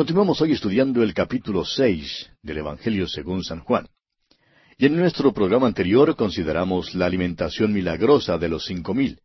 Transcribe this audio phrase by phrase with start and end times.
[0.00, 3.86] Continuamos hoy estudiando el capítulo seis del Evangelio según San Juan.
[4.78, 9.20] Y en nuestro programa anterior consideramos la alimentación milagrosa de los cinco mil,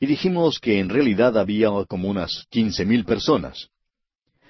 [0.00, 3.68] y dijimos que en realidad había como unas quince mil personas.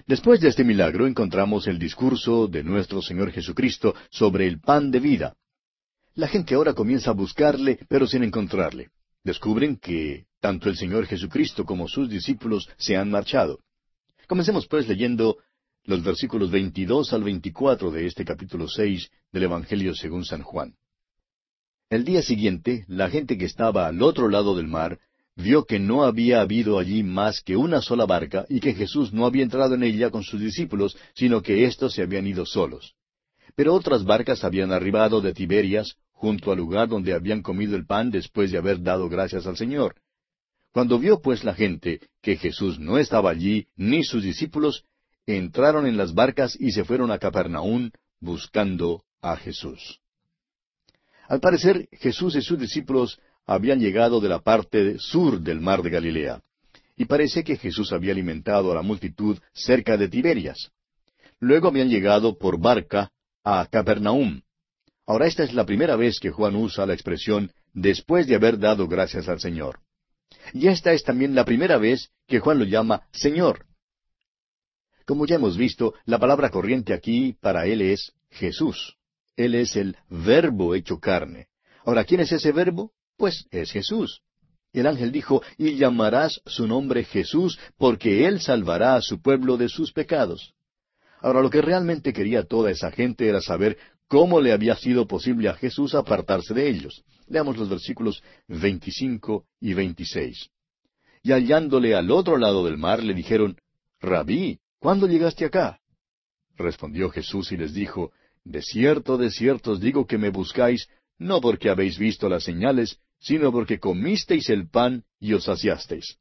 [0.07, 5.01] Después de este milagro encontramos el discurso de nuestro Señor Jesucristo sobre el pan de
[5.01, 5.35] vida.
[6.15, 8.91] La gente ahora comienza a buscarle, pero sin encontrarle.
[9.25, 13.59] Descubren que tanto el Señor Jesucristo como sus discípulos se han marchado.
[14.29, 15.39] Comencemos pues leyendo
[15.87, 20.75] los versículos 22 al 24 de este capítulo 6 del Evangelio según San Juan.
[21.89, 24.99] El día siguiente, la gente que estaba al otro lado del mar
[25.37, 29.27] vio que no había habido allí más que una sola barca y que Jesús no
[29.27, 32.95] había entrado en ella con sus discípulos, sino que éstos se habían ido solos.
[33.55, 38.11] Pero otras barcas habían arribado de Tiberias, junto al lugar donde habían comido el pan
[38.11, 39.95] después de haber dado gracias al Señor.
[40.73, 44.85] Cuando vio pues la gente que Jesús no estaba allí, ni sus discípulos,
[45.27, 50.01] entraron en las barcas y se fueron a Capernaún buscando a Jesús.
[51.29, 55.91] Al parecer, Jesús y sus discípulos habían llegado de la parte sur del mar de
[55.91, 56.43] Galilea,
[56.97, 60.71] y parece que Jesús había alimentado a la multitud cerca de Tiberias.
[61.41, 63.11] Luego habían llegado por barca
[63.45, 64.41] a Capernaum.
[65.07, 68.89] Ahora esta es la primera vez que Juan usa la expresión después de haber dado
[68.89, 69.81] gracias al Señor.
[70.53, 73.67] Y esta es también la primera vez que Juan lo llama Señor.
[75.07, 78.97] Como ya hemos visto, la palabra corriente aquí para él es Jesús.
[79.37, 81.47] Él es el verbo hecho carne.
[81.85, 82.93] Ahora, ¿quién es ese verbo?
[83.17, 84.23] Pues es Jesús.
[84.73, 89.69] El ángel dijo, y llamarás su nombre Jesús, porque él salvará a su pueblo de
[89.69, 90.55] sus pecados.
[91.21, 95.49] Ahora, lo que realmente quería toda esa gente era saber cómo le había sido posible
[95.49, 97.05] a Jesús apartarse de ellos.
[97.29, 100.51] Leamos los versículos 25 y 26.
[101.23, 103.57] Y hallándole al otro lado del mar, le dijeron,
[104.01, 105.81] Rabí, ¿Cuándo llegaste acá?
[106.57, 108.13] Respondió Jesús y les dijo,
[108.45, 110.87] De cierto, de cierto os digo que me buscáis,
[111.19, 116.19] no porque habéis visto las señales, sino porque comisteis el pan y os saciasteis.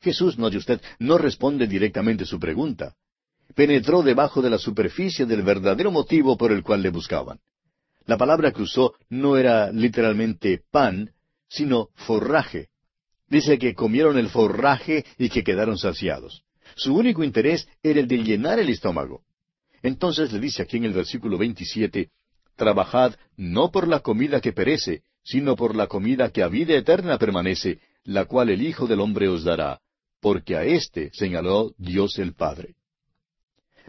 [0.00, 2.96] Jesús, note usted, no responde directamente su pregunta.
[3.54, 7.38] Penetró debajo de la superficie del verdadero motivo por el cual le buscaban.
[8.06, 11.12] La palabra que usó no era literalmente pan,
[11.48, 12.68] sino forraje.
[13.28, 16.44] Dice que comieron el forraje y que quedaron saciados.
[16.80, 19.22] Su único interés era el de llenar el estómago.
[19.82, 22.08] Entonces le dice aquí en el versículo 27,
[22.56, 27.18] Trabajad no por la comida que perece, sino por la comida que a vida eterna
[27.18, 29.82] permanece, la cual el Hijo del Hombre os dará,
[30.22, 32.76] porque a éste señaló Dios el Padre.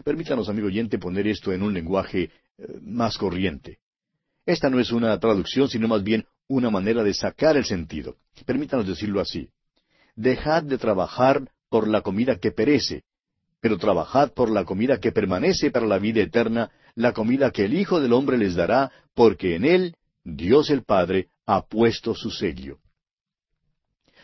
[0.04, 2.30] Permítanos, amigo oyente, poner esto en un lenguaje eh,
[2.82, 3.78] más corriente.
[4.44, 8.18] Esta no es una traducción, sino más bien una manera de sacar el sentido.
[8.44, 9.48] Permítanos decirlo así.
[10.14, 13.04] Dejad de trabajar por la comida que perece,
[13.58, 17.72] pero trabajad por la comida que permanece para la vida eterna, la comida que el
[17.72, 22.76] Hijo del Hombre les dará, porque en él Dios el Padre ha puesto su sello.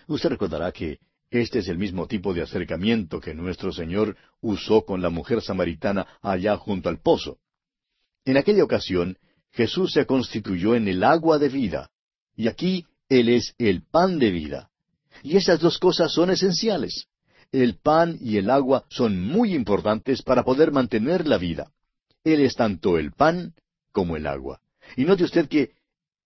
[0.08, 0.98] Usted recordará que
[1.30, 6.06] este es el mismo tipo de acercamiento que nuestro Señor usó con la mujer samaritana
[6.20, 7.38] allá junto al pozo.
[8.26, 9.16] En aquella ocasión,
[9.52, 11.90] Jesús se constituyó en el agua de vida,
[12.36, 14.68] y aquí Él es el pan de vida.
[15.22, 17.08] Y esas dos cosas son esenciales
[17.52, 21.70] el pan y el agua son muy importantes para poder mantener la vida.
[22.24, 23.54] Él es tanto el pan
[23.92, 24.60] como el agua.
[24.96, 25.72] Y note usted que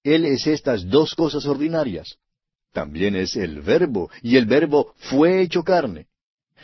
[0.03, 2.19] Él es estas dos cosas ordinarias.
[2.73, 6.07] También es el verbo, y el verbo fue hecho carne.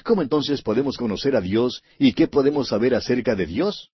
[0.04, 3.90] ¿Cómo entonces podemos conocer a Dios y qué podemos saber acerca de Dios?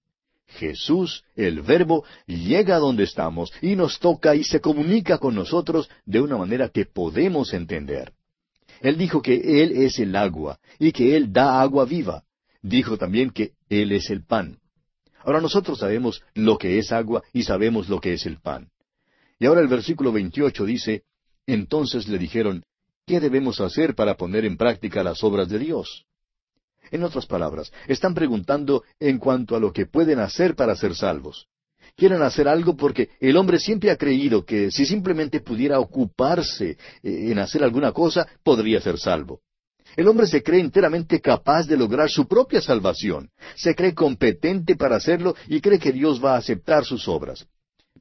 [0.46, 5.88] Jesús, el verbo, llega a donde estamos y nos toca y se comunica con nosotros
[6.04, 8.12] de una manera que podemos entender.
[8.84, 12.22] Él dijo que Él es el agua y que Él da agua viva.
[12.60, 14.58] Dijo también que Él es el pan.
[15.24, 18.68] Ahora nosotros sabemos lo que es agua y sabemos lo que es el pan.
[19.38, 21.02] Y ahora el versículo 28 dice,
[21.46, 22.62] entonces le dijeron,
[23.06, 26.04] ¿qué debemos hacer para poner en práctica las obras de Dios?
[26.90, 31.48] En otras palabras, están preguntando en cuanto a lo que pueden hacer para ser salvos
[31.96, 36.70] quieren hacer algo porque el hombre siempre ha creído que si simplemente pudiera ocuparse
[37.02, 39.40] eh, en hacer alguna cosa, podría ser salvo.
[39.96, 44.96] El hombre se cree enteramente capaz de lograr su propia salvación, se cree competente para
[44.96, 47.46] hacerlo y cree que Dios va a aceptar sus obras.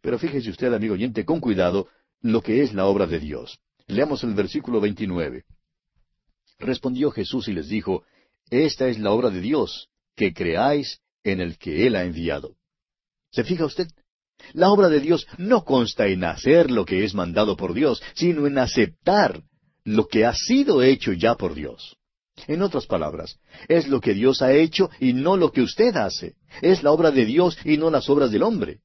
[0.01, 1.87] Pero fíjese usted, amigo oyente, con cuidado
[2.21, 3.59] lo que es la obra de Dios.
[3.87, 5.43] Leamos el versículo 29.
[6.59, 8.03] Respondió Jesús y les dijo,
[8.49, 12.55] Esta es la obra de Dios, que creáis en el que Él ha enviado.
[13.33, 13.87] ¿Se fija usted?
[14.53, 18.45] La obra de Dios no consta en hacer lo que es mandado por Dios, sino
[18.45, 19.41] en aceptar
[19.83, 21.97] lo que ha sido hecho ya por Dios.
[22.47, 26.35] En otras palabras, es lo que Dios ha hecho y no lo que usted hace.
[26.61, 28.79] Es la obra de Dios y no las obras del hombre.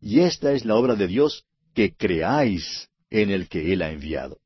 [0.00, 4.38] Y esta es la obra de Dios, que creáis en el que Él ha enviado.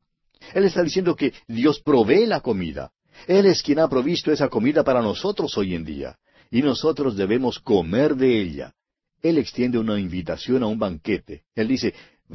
[0.54, 2.90] Él está diciendo que Dios provee la comida.
[3.26, 6.16] Él es quien ha provisto esa comida para nosotros hoy en día.
[6.50, 8.74] Y nosotros debemos comer de ella.
[9.22, 11.44] Él extiende una invitación a un banquete.
[11.54, 11.94] Él dice,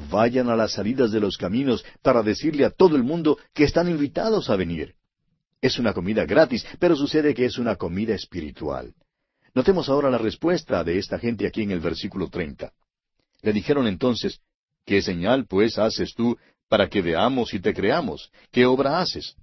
[0.09, 3.89] vayan a las salidas de los caminos para decirle a todo el mundo que están
[3.89, 4.95] invitados a venir.
[5.61, 8.93] Es una comida gratis, pero sucede que es una comida espiritual.
[9.53, 12.73] Notemos ahora la respuesta de esta gente aquí en el versículo treinta.
[13.41, 14.39] Le dijeron entonces,
[14.85, 16.37] ¿qué señal pues haces tú
[16.69, 18.31] para que veamos y te creamos?
[18.51, 19.35] ¿Qué obra haces?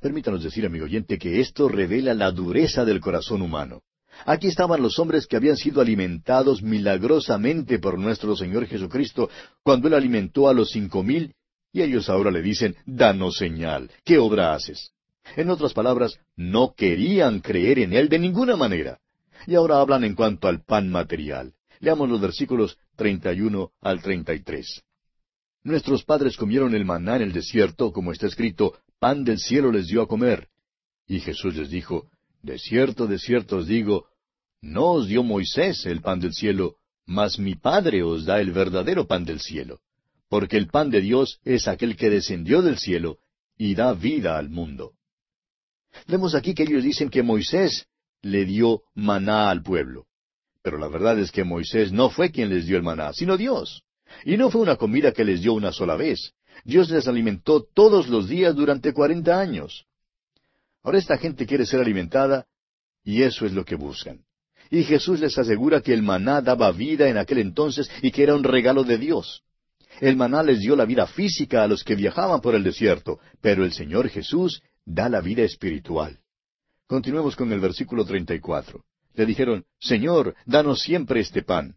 [0.00, 3.82] Permítanos decir, amigo oyente, que esto revela la dureza del corazón humano.
[4.26, 9.28] Aquí estaban los hombres que habían sido alimentados milagrosamente por nuestro Señor Jesucristo
[9.62, 11.34] cuando Él alimentó a los cinco mil,
[11.72, 14.92] y ellos ahora le dicen, danos señal, ¿qué obra haces?
[15.36, 19.00] En otras palabras, no querían creer en Él de ninguna manera.
[19.46, 21.54] Y ahora hablan en cuanto al pan material.
[21.80, 24.82] Leamos los versículos 31 al 33.
[25.64, 29.86] Nuestros padres comieron el maná en el desierto, como está escrito, pan del cielo les
[29.86, 30.48] dio a comer.
[31.06, 32.08] Y Jesús les dijo,
[32.44, 34.06] De cierto, de cierto os digo,
[34.60, 36.76] no os dio Moisés el pan del cielo,
[37.06, 39.80] mas mi Padre os da el verdadero pan del cielo.
[40.28, 43.16] Porque el pan de Dios es aquel que descendió del cielo
[43.56, 44.92] y da vida al mundo.
[46.06, 47.86] Vemos aquí que ellos dicen que Moisés
[48.20, 50.04] le dio maná al pueblo.
[50.62, 53.84] Pero la verdad es que Moisés no fue quien les dio el maná, sino Dios.
[54.26, 56.34] Y no fue una comida que les dio una sola vez.
[56.62, 59.86] Dios les alimentó todos los días durante cuarenta años.
[60.84, 62.46] Ahora esta gente quiere ser alimentada
[63.02, 64.20] y eso es lo que buscan.
[64.70, 68.34] Y Jesús les asegura que el maná daba vida en aquel entonces y que era
[68.34, 69.42] un regalo de Dios.
[70.00, 73.64] El maná les dio la vida física a los que viajaban por el desierto, pero
[73.64, 76.18] el Señor Jesús da la vida espiritual.
[76.86, 78.84] Continuemos con el versículo 34.
[79.14, 81.76] Le dijeron, Señor, danos siempre este pan.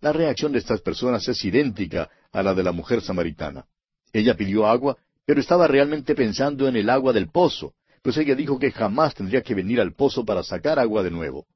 [0.00, 3.66] La reacción de estas personas es idéntica a la de la mujer samaritana.
[4.12, 8.58] Ella pidió agua, pero estaba realmente pensando en el agua del pozo, pues ella dijo
[8.58, 11.46] que jamás tendría que venir al pozo para sacar agua de nuevo.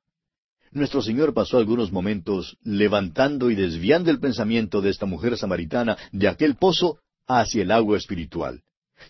[0.70, 6.28] Nuestro Señor pasó algunos momentos levantando y desviando el pensamiento de esta mujer samaritana de
[6.28, 8.62] aquel pozo hacia el agua espiritual.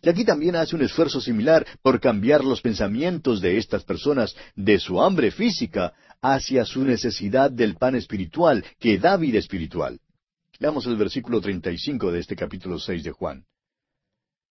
[0.02, 4.78] Y aquí también hace un esfuerzo similar por cambiar los pensamientos de estas personas de
[4.78, 10.00] su hambre física hacia su necesidad del pan espiritual que da vida espiritual.
[10.58, 13.44] Leamos el versículo 35 de este capítulo 6 de Juan.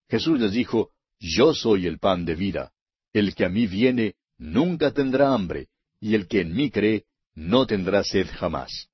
[0.10, 0.90] Jesús les dijo,
[1.25, 2.74] Yo soy el pan de vida.
[3.14, 5.70] El que a mí viene nunca tendrá hambre,
[6.02, 8.90] y el que en mí cree no tendrá sed jamás.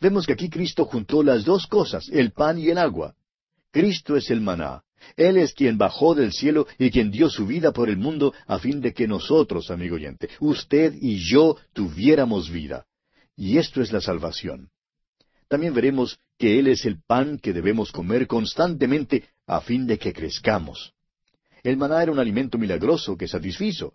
[0.00, 3.14] Vemos que aquí Cristo juntó las dos cosas, el pan y el agua.
[3.70, 4.82] Cristo es el maná,
[5.16, 8.58] él es quien bajó del cielo y quien dio su vida por el mundo a
[8.58, 12.86] fin de que nosotros, amigo oyente, usted y yo tuviéramos vida.
[13.36, 14.70] Y esto es la salvación.
[15.46, 20.12] También veremos que Él es el pan que debemos comer constantemente a fin de que
[20.12, 20.94] crezcamos.
[21.62, 23.94] El maná era un alimento milagroso que satisfizo.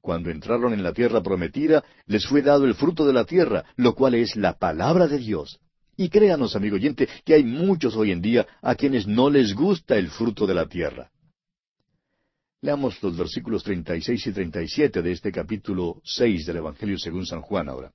[0.00, 3.94] Cuando entraron en la tierra prometida, les fue dado el fruto de la tierra, lo
[3.94, 5.60] cual es la palabra de Dios.
[5.96, 9.96] Y créanos, amigo oyente, que hay muchos hoy en día a quienes no les gusta
[9.96, 11.10] el fruto de la tierra.
[12.60, 17.68] Leamos los versículos 36 y 37 de este capítulo 6 del Evangelio según San Juan
[17.68, 17.92] ahora.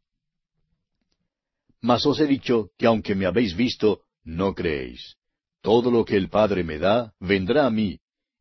[1.81, 5.15] Mas os he dicho que aunque me habéis visto, no creéis.
[5.61, 7.99] Todo lo que el Padre me da, vendrá a mí,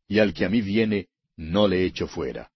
[0.09, 2.51] y al que a mí viene, no le echo fuera.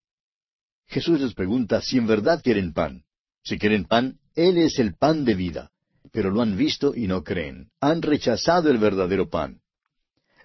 [0.88, 3.06] Jesús les pregunta si en verdad quieren pan.
[3.44, 5.70] Si quieren pan, Él es el pan de vida
[6.14, 7.72] pero lo han visto y no creen.
[7.82, 9.60] Han rechazado el verdadero pan.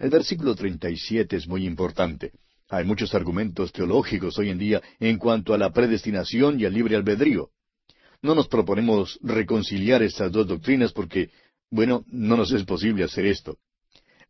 [0.00, 2.32] El versículo 37 es muy importante.
[2.70, 6.96] Hay muchos argumentos teológicos hoy en día en cuanto a la predestinación y al libre
[6.96, 7.50] albedrío.
[8.22, 11.30] No nos proponemos reconciliar estas dos doctrinas porque,
[11.70, 13.58] bueno, no nos es posible hacer esto.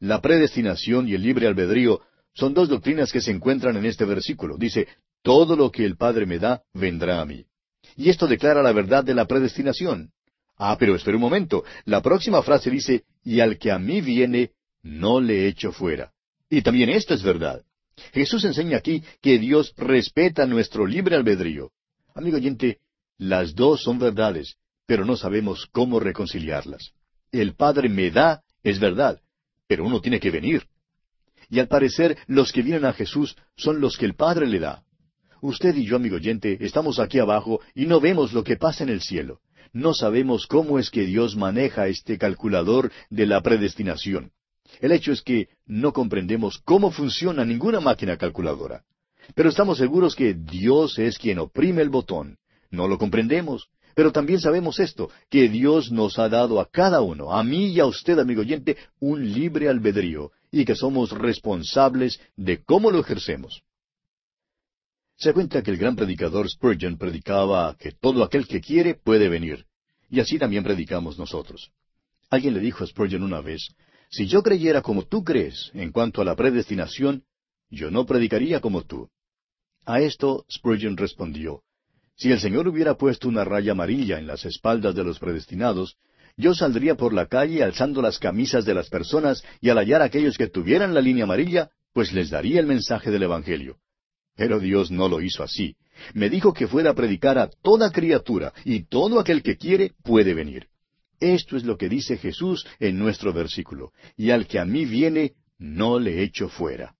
[0.01, 2.01] La predestinación y el libre albedrío
[2.35, 4.57] son dos doctrinas que se encuentran en este versículo.
[4.57, 4.89] Dice,
[5.23, 7.45] todo lo que el Padre me da, vendrá a mí.
[7.97, 10.13] Y esto declara la verdad de la predestinación.
[10.57, 11.65] Ah, pero espera un momento.
[11.85, 16.13] La próxima frase dice, y al que a mí viene, no le echo fuera.
[16.51, 17.63] Y también esto es verdad.
[18.13, 21.71] Jesús enseña aquí que Dios respeta nuestro libre albedrío.
[22.15, 22.79] Amigo oyente,
[23.19, 24.57] las dos son verdades,
[24.87, 26.93] pero no sabemos cómo reconciliarlas.
[27.31, 29.21] El Padre me da, es verdad,
[29.67, 30.67] pero uno tiene que venir.
[31.51, 34.83] Y al parecer, los que vienen a Jesús son los que el Padre le da.
[35.41, 38.91] Usted y yo, amigo oyente, estamos aquí abajo y no vemos lo que pasa en
[38.91, 39.41] el cielo
[39.73, 44.33] no sabemos cómo es que Dios maneja este calculador de la predestinación.
[44.81, 48.85] El hecho es que no comprendemos cómo funciona ninguna máquina calculadora.
[49.35, 52.39] Pero estamos seguros que Dios es quien oprime el botón.
[52.71, 57.33] No lo comprendemos, pero también sabemos esto, que Dios nos ha dado a cada uno,
[57.33, 62.63] a mí y a usted, amigo oyente, un libre albedrío, y que somos responsables de
[62.65, 63.63] cómo lo ejercemos.
[65.17, 69.67] Se cuenta que el gran predicador Spurgeon predicaba que todo aquel que quiere puede venir,
[70.09, 71.71] y así también predicamos nosotros.
[72.31, 73.69] Alguien le dijo a Spurgeon una vez,
[74.11, 77.25] si yo creyera como tú crees en cuanto a la predestinación,
[77.69, 79.11] yo no predicaría como tú.
[79.85, 81.63] A esto Spurgeon respondió,
[82.17, 85.97] si el Señor hubiera puesto una raya amarilla en las espaldas de los predestinados,
[86.39, 90.05] yo saldría por la calle alzando las camisas de las personas y al hallar a
[90.05, 93.77] aquellos que tuvieran la línea amarilla, pues les daría el mensaje del Evangelio.
[94.37, 95.77] Pero Dios no lo hizo así.
[96.15, 100.33] Me dijo que fuera a predicar a toda criatura, y todo aquel que quiere puede
[100.33, 100.69] venir.
[101.19, 103.91] Esto es lo que dice Jesús en nuestro versículo.
[104.17, 106.95] Y al que a mí viene, no le echo fuera.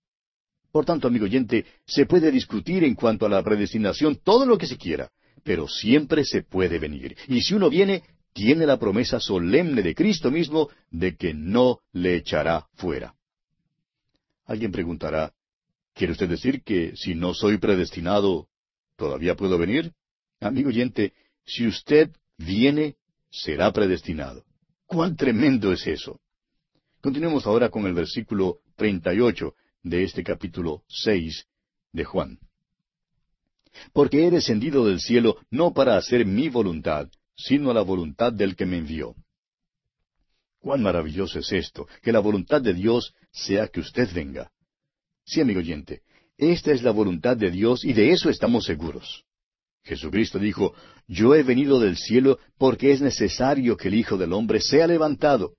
[0.73, 4.67] Por tanto, amigo oyente, se puede discutir en cuanto a la predestinación todo lo que
[4.67, 5.11] se quiera,
[5.45, 7.17] pero siempre se puede venir.
[7.29, 12.17] Y si uno viene, tiene la promesa solemne de Cristo mismo de que no le
[12.17, 13.15] echará fuera.
[14.45, 15.33] Alguien preguntará,
[15.95, 18.49] ¿quiere usted decir que si no soy predestinado,
[18.97, 19.93] todavía puedo venir?
[20.41, 21.13] Amigo oyente,
[21.45, 22.97] si usted viene,
[23.31, 24.45] será predestinado.
[24.87, 26.21] ¿Cuán tremendo es eso?
[27.01, 31.47] Continuemos ahora con el versículo 38 de este capítulo seis
[31.93, 32.39] de Juan.
[33.93, 37.09] Porque he descendido del cielo no para hacer mi voluntad,
[37.39, 39.15] sino la voluntad del que me envió.
[40.61, 44.51] Cuán maravilloso es esto, que la voluntad de Dios sea que usted venga.
[45.25, 46.03] Sí, amigo oyente,
[46.37, 49.25] esta es la voluntad de Dios y de eso estamos seguros.
[49.85, 50.75] Jesucristo dijo,
[51.07, 55.55] Yo he venido del cielo porque es necesario que el Hijo del Hombre sea levantado.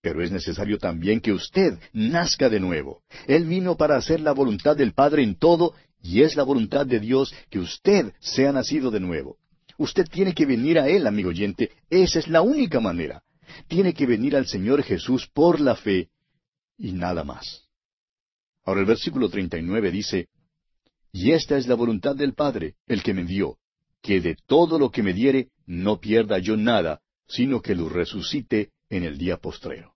[0.00, 3.02] Pero es necesario también que usted nazca de nuevo.
[3.26, 7.00] Él vino para hacer la voluntad del Padre en todo, y es la voluntad de
[7.00, 9.38] Dios que usted sea nacido de nuevo.
[9.78, 11.70] Usted tiene que venir a Él, amigo oyente.
[11.90, 13.22] Esa es la única manera.
[13.68, 16.08] Tiene que venir al Señor Jesús por la fe
[16.78, 17.66] y nada más.
[18.64, 20.28] Ahora el versículo 39 dice,
[21.12, 23.58] Y esta es la voluntad del Padre, el que me dio,
[24.02, 28.70] que de todo lo que me diere no pierda yo nada, sino que lo resucite
[28.88, 29.94] en el día postrero.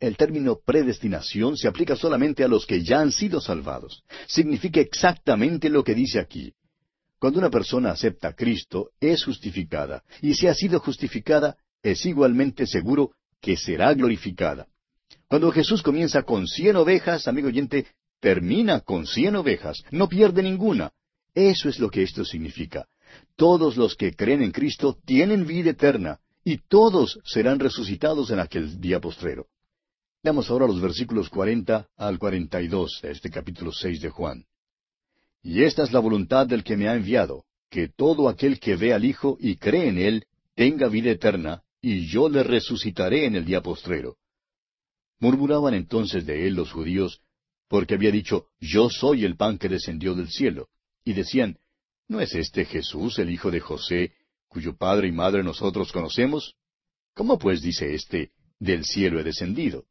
[0.00, 4.04] El término predestinación se aplica solamente a los que ya han sido salvados.
[4.28, 6.54] Significa exactamente lo que dice aquí.
[7.18, 12.66] Cuando una persona acepta a Cristo, es justificada, y si ha sido justificada, es igualmente
[12.66, 14.68] seguro que será glorificada.
[15.26, 17.86] Cuando Jesús comienza con cien ovejas, amigo oyente,
[18.20, 20.92] termina con cien ovejas, no pierde ninguna.
[21.34, 22.86] Eso es lo que esto significa.
[23.36, 28.80] Todos los que creen en Cristo tienen vida eterna, y todos serán resucitados en aquel
[28.80, 29.46] día postrero.
[30.22, 34.44] Veamos ahora los versículos cuarenta al cuarenta y dos de este capítulo seis de Juan.
[35.50, 38.92] Y esta es la voluntad del que me ha enviado, que todo aquel que ve
[38.92, 43.46] al Hijo y cree en él tenga vida eterna, y yo le resucitaré en el
[43.46, 44.18] día postrero.
[45.20, 47.22] Murmuraban entonces de él los judíos,
[47.66, 50.68] porque había dicho, Yo soy el pan que descendió del cielo.
[51.02, 51.56] Y decían,
[52.08, 54.12] ¿No es este Jesús, el hijo de José,
[54.48, 56.56] cuyo padre y madre nosotros conocemos?
[57.14, 59.86] ¿Cómo pues dice éste, del cielo he descendido?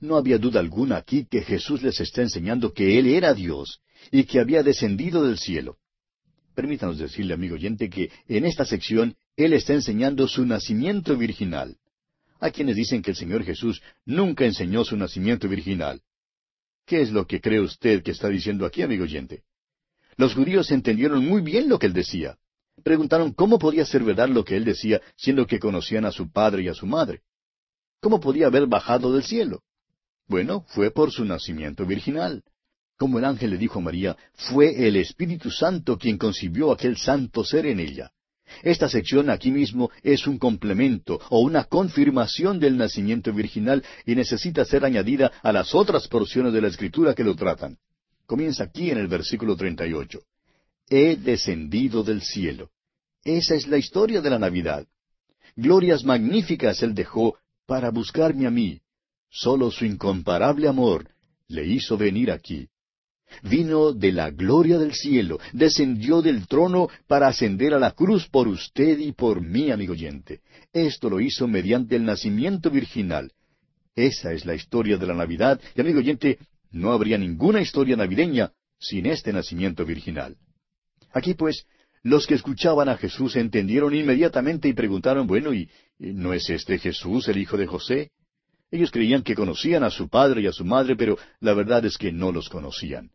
[0.00, 4.24] No había duda alguna aquí que Jesús les está enseñando que Él era Dios y
[4.24, 5.78] que había descendido del cielo.
[6.54, 11.76] Permítanos decirle, amigo oyente, que en esta sección Él está enseñando su nacimiento virginal.
[12.40, 16.02] Hay quienes dicen que el Señor Jesús nunca enseñó su nacimiento virginal.
[16.84, 19.42] ¿Qué es lo que cree usted que está diciendo aquí, amigo oyente?
[20.16, 22.38] Los judíos entendieron muy bien lo que él decía.
[22.82, 26.62] Preguntaron cómo podía ser verdad lo que él decía, siendo que conocían a su padre
[26.62, 27.22] y a su madre.
[28.00, 29.62] ¿Cómo podía haber bajado del cielo?
[30.26, 32.42] Bueno, fue por su nacimiento virginal.
[32.98, 37.44] Como el ángel le dijo a María, fue el Espíritu Santo quien concibió aquel santo
[37.44, 38.10] ser en ella.
[38.62, 44.64] Esta sección aquí mismo es un complemento o una confirmación del nacimiento virginal y necesita
[44.64, 47.78] ser añadida a las otras porciones de la Escritura que lo tratan.
[48.26, 50.20] Comienza aquí en el versículo 38.
[50.88, 52.70] He descendido del cielo.
[53.22, 54.86] Esa es la historia de la Navidad.
[55.54, 57.36] Glorias magníficas Él dejó
[57.66, 58.80] para buscarme a mí,
[59.30, 61.10] Solo su incomparable amor
[61.48, 62.68] le hizo venir aquí.
[63.42, 68.48] Vino de la gloria del cielo, descendió del trono para ascender a la cruz por
[68.48, 70.40] usted y por mí, amigo oyente.
[70.72, 73.32] Esto lo hizo mediante el nacimiento virginal.
[73.94, 76.38] Esa es la historia de la Navidad, y amigo oyente,
[76.70, 80.36] no habría ninguna historia navideña sin este nacimiento virginal.
[81.12, 81.64] Aquí pues,
[82.02, 85.68] los que escuchaban a Jesús entendieron inmediatamente y preguntaron, bueno, ¿y
[85.98, 88.10] no es este Jesús el hijo de José?
[88.70, 91.96] Ellos creían que conocían a su padre y a su madre, pero la verdad es
[91.96, 93.10] que no los conocían.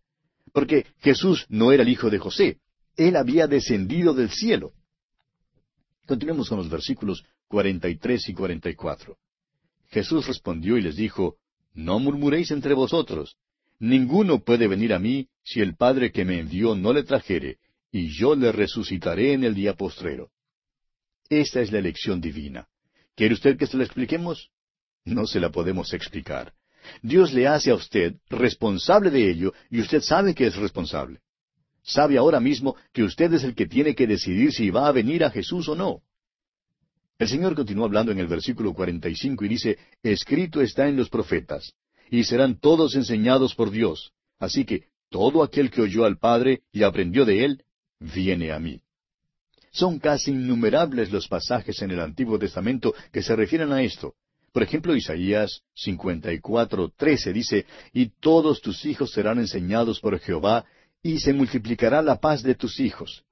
[0.54, 2.60] Porque Jesús no era el hijo de José,
[2.96, 4.72] él había descendido del cielo.
[6.06, 9.18] Continuemos con los versículos 43 y 44.
[9.90, 11.38] Jesús respondió y les dijo,
[11.74, 13.36] No murmuréis entre vosotros.
[13.80, 17.58] Ninguno puede venir a mí si el Padre que me envió no le trajere,
[17.92, 20.30] y yo le resucitaré en el día postrero.
[21.30, 22.68] Esta es la elección divina.
[23.16, 24.52] ¿Quiere usted que se la expliquemos?
[25.04, 26.54] No se la podemos explicar.
[27.02, 31.20] Dios le hace a usted responsable de ello y usted sabe que es responsable.
[31.84, 35.24] Sabe ahora mismo que usted es el que tiene que decidir si va a venir
[35.24, 36.02] a Jesús o no.
[37.20, 41.74] El Señor continúa hablando en el versículo 45 y dice, Escrito está en los profetas,
[42.10, 44.14] y serán todos enseñados por Dios.
[44.40, 47.64] Así que todo aquel que oyó al Padre y aprendió de él,
[48.00, 48.82] viene a mí.
[49.72, 54.16] Son casi innumerables los pasajes en el Antiguo Testamento que se refieren a esto.
[54.54, 60.66] Por ejemplo, Isaías 54:13 dice, Y todos tus hijos serán enseñados por Jehová,
[61.02, 63.24] y se multiplicará la paz de tus hijos.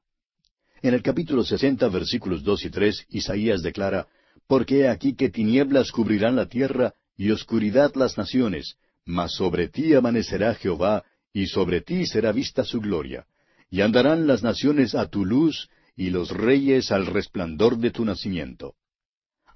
[0.81, 4.07] En el capítulo 60, versículos dos y tres, Isaías declara,
[4.47, 9.93] Porque he aquí que tinieblas cubrirán la tierra, y oscuridad las naciones, mas sobre ti
[9.93, 13.27] amanecerá Jehová, y sobre ti será vista su gloria.
[13.69, 18.73] Y andarán las naciones a tu luz, y los reyes al resplandor de tu nacimiento.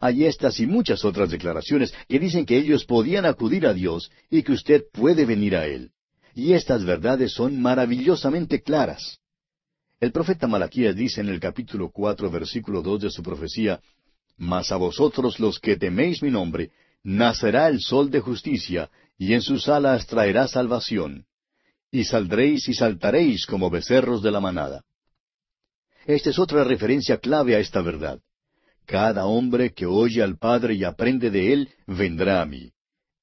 [0.05, 4.43] Hay estas y muchas otras declaraciones que dicen que ellos podían acudir a Dios y
[4.43, 5.93] que usted puede venir a Él.
[6.35, 9.17] Y estas verdades son maravillosamente claras.
[9.99, 13.81] El profeta Malaquías dice en el capítulo cuatro, versículo dos de su profecía,
[14.37, 16.69] Mas a vosotros los que teméis mi nombre,
[17.01, 21.25] nacerá el sol de justicia, y en sus alas traerá salvación.
[21.89, 24.83] Y saldréis y saltaréis como becerros de la manada.
[26.05, 28.19] Esta es otra referencia clave a esta verdad.
[28.85, 32.71] Cada hombre que oye al Padre y aprende de Él, vendrá a mí.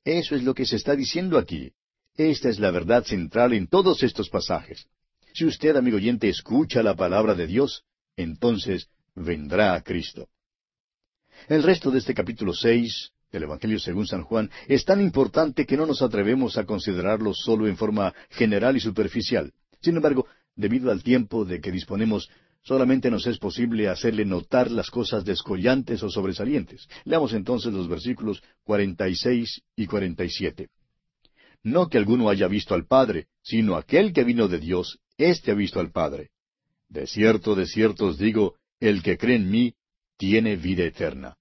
[0.04, 1.72] Eso es lo que se está diciendo aquí.
[2.16, 4.86] Esta es la verdad central en todos estos pasajes.
[5.34, 7.84] Si usted, amigo oyente, escucha la palabra de Dios,
[8.16, 10.28] entonces vendrá a Cristo.
[11.48, 15.76] El resto de este capítulo seis del Evangelio según San Juan es tan importante que
[15.76, 19.52] no nos atrevemos a considerarlo solo en forma general y superficial.
[19.80, 22.28] Sin embargo, debido al tiempo de que disponemos,
[22.62, 26.88] solamente nos es posible hacerle notar las cosas descollantes o sobresalientes.
[27.04, 30.68] Leamos entonces los versículos 46 y 47.
[31.64, 35.54] No que alguno haya visto al Padre, sino aquel que vino de Dios, éste ha
[35.54, 36.30] visto al Padre.
[36.88, 39.74] De cierto, de cierto os digo, el que cree en mí,
[40.16, 41.36] tiene vida eterna.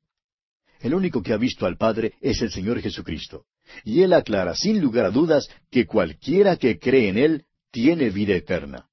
[0.80, 3.46] El único que ha visto al Padre es el Señor Jesucristo.
[3.84, 8.36] Y Él aclara sin lugar a dudas que cualquiera que cree en Él tiene vida
[8.36, 8.88] eterna.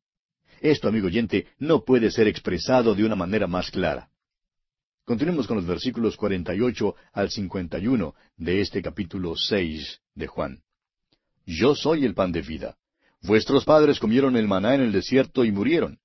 [0.60, 4.08] Esto, amigo oyente, no puede ser expresado de una manera más clara.
[5.04, 10.60] Continuemos con los versículos 48 al 51 de este capítulo 6 de Juan.
[11.46, 12.76] Yo soy el pan de vida.
[13.22, 15.98] Vuestros padres comieron el maná en el desierto y murieron.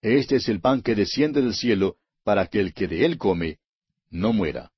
[0.00, 3.58] Este es el pan que desciende del cielo, para que el que de él come
[4.10, 4.70] no muera.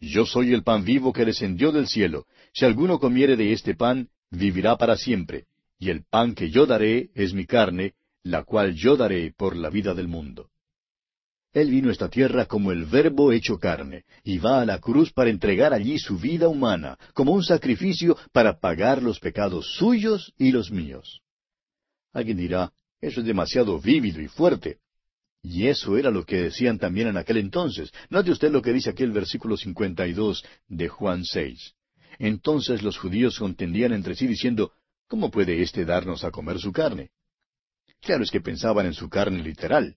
[0.00, 2.26] Yo soy el pan vivo que descendió del cielo.
[2.54, 5.46] Si alguno comiere de este pan, vivirá para siempre.
[5.78, 7.94] Y el pan que yo daré es mi carne,
[8.28, 10.50] la cual yo daré por la vida del mundo.
[11.54, 15.10] Él vino a esta tierra como el Verbo hecho carne, y va a la cruz
[15.12, 20.52] para entregar allí su vida humana, como un sacrificio para pagar los pecados suyos y
[20.52, 21.22] los míos.
[22.12, 24.78] Alguien dirá, eso es demasiado vívido y fuerte.
[25.42, 27.90] Y eso era lo que decían también en aquel entonces.
[28.10, 31.74] Note usted lo que dice aquí el versículo 52 de Juan 6.
[32.18, 34.72] Entonces los judíos contendían entre sí diciendo,
[35.06, 37.10] ¿cómo puede éste darnos a comer su carne?
[38.00, 39.96] Claro es que pensaban en su carne literal.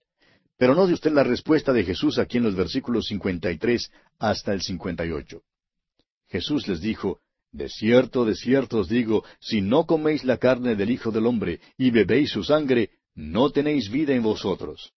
[0.58, 5.42] Pero note usted la respuesta de Jesús aquí en los versículos 53 hasta el 58.
[6.28, 7.20] Jesús les dijo,
[7.52, 11.60] De cierto, de cierto os digo, si no coméis la carne del Hijo del Hombre
[11.78, 14.94] y bebéis su sangre, no tenéis vida en vosotros.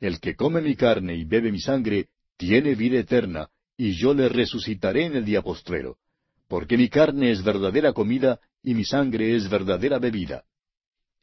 [0.00, 4.28] El que come mi carne y bebe mi sangre, tiene vida eterna, y yo le
[4.28, 5.98] resucitaré en el día postrero.
[6.48, 10.44] Porque mi carne es verdadera comida y mi sangre es verdadera bebida.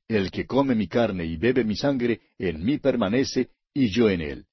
[0.07, 4.21] El que come mi carne y bebe mi sangre, en mí permanece, y yo en
[4.21, 4.45] él.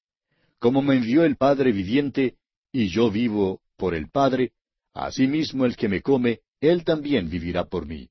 [0.59, 2.37] Como me envió el Padre viviente,
[2.71, 4.53] y yo vivo por el Padre,
[4.93, 8.09] asimismo el que me come, él también vivirá por mí.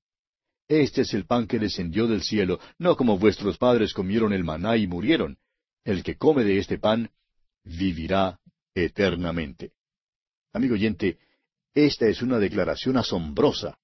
[0.68, 4.76] Este es el pan que descendió del cielo, no como vuestros padres comieron el maná
[4.76, 5.38] y murieron.
[5.84, 7.10] El que come de este pan,
[7.64, 8.38] vivirá
[8.74, 9.72] eternamente.
[10.52, 11.18] Amigo oyente,
[11.74, 13.78] esta es una declaración asombrosa.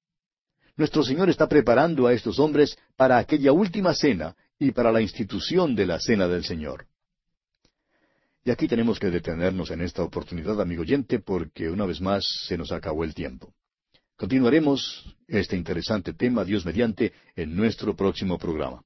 [0.79, 5.75] Nuestro Señor está preparando a estos hombres para aquella última cena y para la institución
[5.75, 6.87] de la cena del Señor.
[8.45, 12.57] Y aquí tenemos que detenernos en esta oportunidad, amigo oyente, porque una vez más se
[12.57, 13.53] nos acabó el tiempo.
[14.17, 18.81] Continuaremos este interesante tema, Dios mediante, en nuestro próximo programa.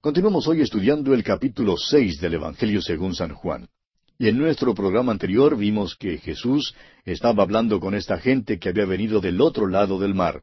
[0.00, 3.68] Continuamos hoy estudiando el capítulo seis del Evangelio según San Juan.
[4.20, 6.74] Y en nuestro programa anterior vimos que Jesús
[7.06, 10.42] estaba hablando con esta gente que había venido del otro lado del mar.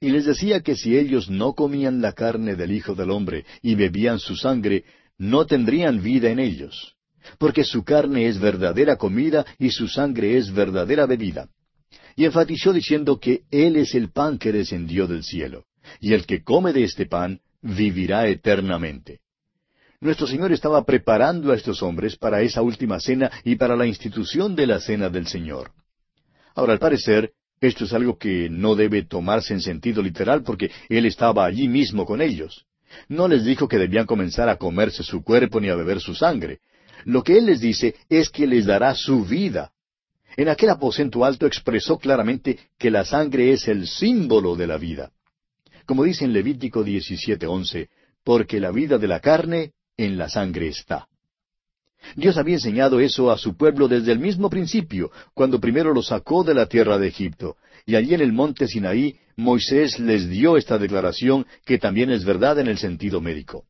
[0.00, 3.76] Y les decía que si ellos no comían la carne del Hijo del Hombre y
[3.76, 4.82] bebían su sangre,
[5.18, 6.96] no tendrían vida en ellos.
[7.38, 11.48] Porque su carne es verdadera comida y su sangre es verdadera bebida.
[12.16, 15.66] Y enfatizó diciendo que Él es el pan que descendió del cielo.
[16.00, 19.21] Y el que come de este pan vivirá eternamente.
[20.02, 24.56] Nuestro Señor estaba preparando a estos hombres para esa última cena y para la institución
[24.56, 25.70] de la cena del Señor.
[26.56, 31.06] Ahora, al parecer, esto es algo que no debe tomarse en sentido literal porque Él
[31.06, 32.66] estaba allí mismo con ellos.
[33.08, 36.58] No les dijo que debían comenzar a comerse su cuerpo ni a beber su sangre.
[37.04, 39.70] Lo que Él les dice es que les dará su vida.
[40.36, 45.12] En aquel aposento alto expresó claramente que la sangre es el símbolo de la vida
[45.84, 47.88] como dice en Levítico 17:11,
[48.24, 51.08] porque la vida de la carne en la sangre está.
[52.16, 56.42] Dios había enseñado eso a su pueblo desde el mismo principio, cuando primero lo sacó
[56.42, 60.78] de la tierra de Egipto, y allí en el monte Sinaí Moisés les dio esta
[60.78, 63.64] declaración que también es verdad en el sentido médico.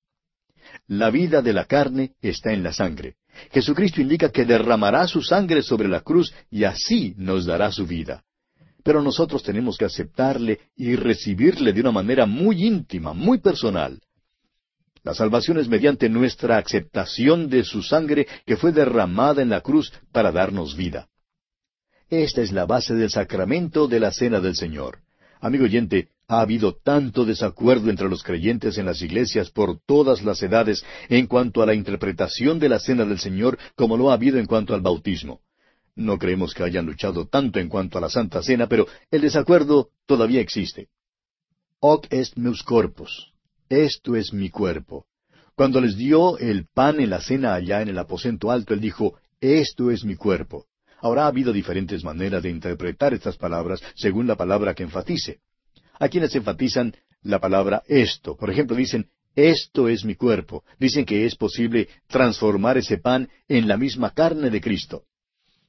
[0.87, 3.17] La vida de la carne está en la sangre.
[3.51, 8.25] Jesucristo indica que derramará su sangre sobre la cruz y así nos dará su vida
[8.83, 14.01] pero nosotros tenemos que aceptarle y recibirle de una manera muy íntima, muy personal.
[15.05, 19.93] La salvación es mediante nuestra aceptación de su sangre que fue derramada en la cruz
[20.13, 21.09] para darnos vida.
[22.09, 24.99] Esta es la base del sacramento de la cena del Señor.
[25.41, 30.41] Amigo oyente, ha habido tanto desacuerdo entre los creyentes en las iglesias por todas las
[30.43, 34.39] edades en cuanto a la interpretación de la cena del Señor como lo ha habido
[34.39, 35.41] en cuanto al bautismo.
[35.97, 39.91] No creemos que hayan luchado tanto en cuanto a la Santa Cena, pero el desacuerdo
[40.07, 40.89] todavía existe.
[41.81, 43.32] Hoc est meus corpus.
[43.73, 45.07] Esto es mi cuerpo.
[45.55, 49.19] Cuando les dio el pan en la cena allá en el aposento alto, él dijo,
[49.41, 50.67] Esto es mi cuerpo.
[51.01, 55.41] Ahora ha habido diferentes maneras de interpretar estas palabras según la palabra que enfatice.
[55.99, 58.37] Hay quienes enfatizan la palabra esto.
[58.37, 60.65] Por ejemplo, dicen, esto es mi cuerpo.
[60.79, 65.05] Dicen que es posible transformar ese pan en la misma carne de Cristo.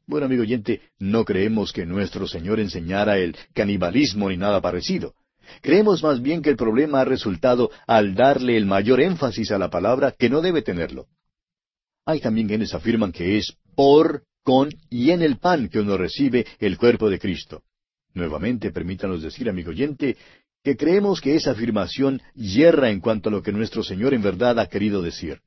[0.07, 5.15] Bueno, amigo oyente, no creemos que nuestro Señor enseñara el canibalismo ni nada parecido.
[5.61, 9.69] Creemos más bien que el problema ha resultado al darle el mayor énfasis a la
[9.69, 11.07] palabra que no debe tenerlo.
[12.05, 16.45] Hay también quienes afirman que es por, con y en el pan que uno recibe
[16.59, 17.63] el cuerpo de Cristo.
[18.13, 20.17] Nuevamente, permítanos decir, amigo oyente,
[20.63, 24.59] que creemos que esa afirmación yerra en cuanto a lo que nuestro Señor en verdad
[24.59, 25.41] ha querido decir.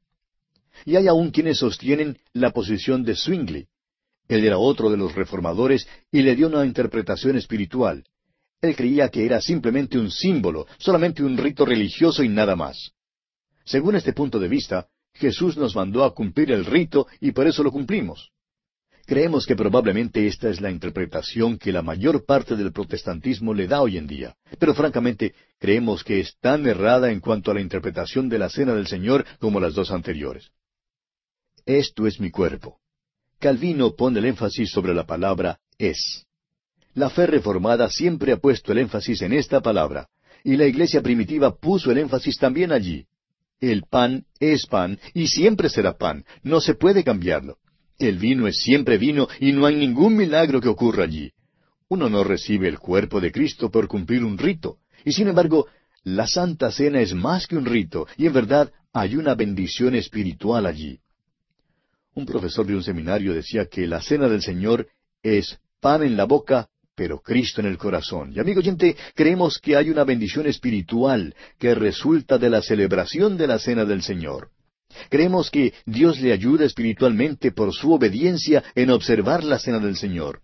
[0.84, 3.68] Y hay aún quienes sostienen la posición de Zwingli,
[4.28, 8.04] él era otro de los reformadores y le dio una interpretación espiritual.
[8.60, 12.92] Él creía que era simplemente un símbolo, solamente un rito religioso y nada más.
[13.64, 17.62] Según este punto de vista, Jesús nos mandó a cumplir el rito y por eso
[17.62, 18.30] lo cumplimos.
[19.06, 23.80] Creemos que probablemente esta es la interpretación que la mayor parte del protestantismo le da
[23.80, 28.28] hoy en día, pero francamente creemos que es tan errada en cuanto a la interpretación
[28.28, 30.50] de la cena del Señor como las dos anteriores.
[31.64, 32.80] Esto es mi cuerpo.
[33.38, 36.26] Calvino pone el énfasis sobre la palabra es.
[36.96, 40.08] La fe reformada siempre ha puesto el énfasis en esta palabra,
[40.42, 43.04] y la iglesia primitiva puso el énfasis también allí.
[43.60, 47.58] El pan es pan y siempre será pan, no se puede cambiarlo.
[47.98, 51.32] El vino es siempre vino y no hay ningún milagro que ocurra allí.
[51.88, 55.66] Uno no recibe el cuerpo de Cristo por cumplir un rito, y sin embargo,
[56.02, 60.64] la Santa Cena es más que un rito, y en verdad hay una bendición espiritual
[60.64, 61.00] allí.
[62.14, 64.88] Un profesor de un seminario decía que la cena del Señor
[65.22, 68.32] es pan en la boca, pero Cristo en el corazón.
[68.34, 73.46] Y amigo oyente, creemos que hay una bendición espiritual que resulta de la celebración de
[73.46, 74.48] la cena del Señor.
[75.10, 80.40] Creemos que Dios le ayuda espiritualmente por su obediencia en observar la cena del Señor.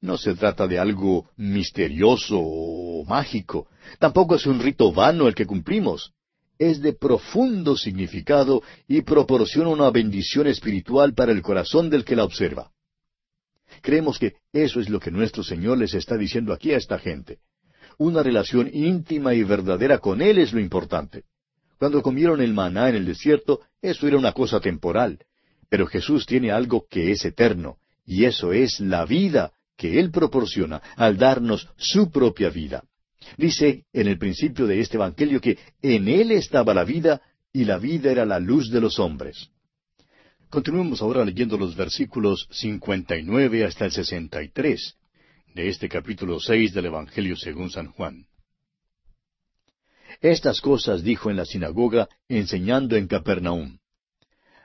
[0.00, 3.66] No se trata de algo misterioso o mágico.
[3.98, 6.12] Tampoco es un rito vano el que cumplimos
[6.58, 12.24] es de profundo significado y proporciona una bendición espiritual para el corazón del que la
[12.24, 12.72] observa.
[13.82, 17.38] Creemos que eso es lo que nuestro Señor les está diciendo aquí a esta gente.
[17.98, 21.24] Una relación íntima y verdadera con Él es lo importante.
[21.78, 25.18] Cuando comieron el maná en el desierto, eso era una cosa temporal.
[25.68, 30.82] Pero Jesús tiene algo que es eterno, y eso es la vida que Él proporciona
[30.96, 32.84] al darnos su propia vida.
[33.36, 37.20] Dice en el principio de este Evangelio que en Él estaba la vida
[37.52, 39.50] y la vida era la luz de los hombres.
[40.50, 44.94] Continuemos ahora leyendo los versículos 59 hasta el 63
[45.54, 48.26] de este capítulo 6 del Evangelio según San Juan.
[50.22, 53.78] Estas cosas dijo en la sinagoga, enseñando en Capernaum.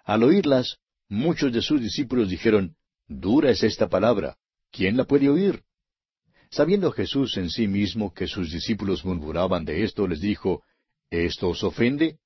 [0.06, 0.78] Al oírlas,
[1.10, 2.78] muchos de sus discípulos dijeron,
[3.10, 4.38] Dura es esta palabra,
[4.72, 5.64] ¿quién la puede oír?
[6.50, 10.64] Sabiendo Jesús en sí mismo que sus discípulos murmuraban de esto, les dijo,
[11.10, 12.20] ¿Esto os ofende?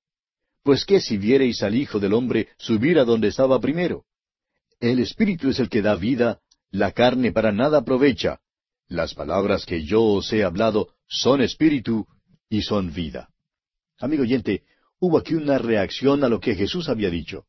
[0.68, 4.04] Pues qué si viereis al Hijo del hombre subir a donde estaba primero.
[4.82, 8.42] El Espíritu es el que da vida, la carne para nada aprovecha.
[8.90, 12.06] Las palabras que yo os he hablado son espíritu
[12.50, 13.30] y son vida.
[13.98, 14.64] Amigo oyente,
[15.00, 17.46] hubo aquí una reacción a lo que Jesús había dicho.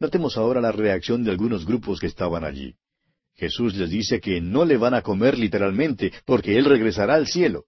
[0.00, 2.76] Notemos ahora la reacción de algunos grupos que estaban allí.
[3.34, 7.66] Jesús les dice que no le van a comer literalmente, porque Él regresará al cielo.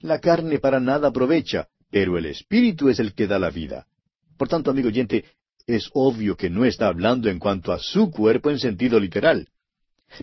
[0.00, 3.86] La carne para nada aprovecha, pero el Espíritu es el que da la vida.
[4.38, 5.24] Por tanto, amigo oyente,
[5.66, 9.48] es obvio que no está hablando en cuanto a su cuerpo en sentido literal.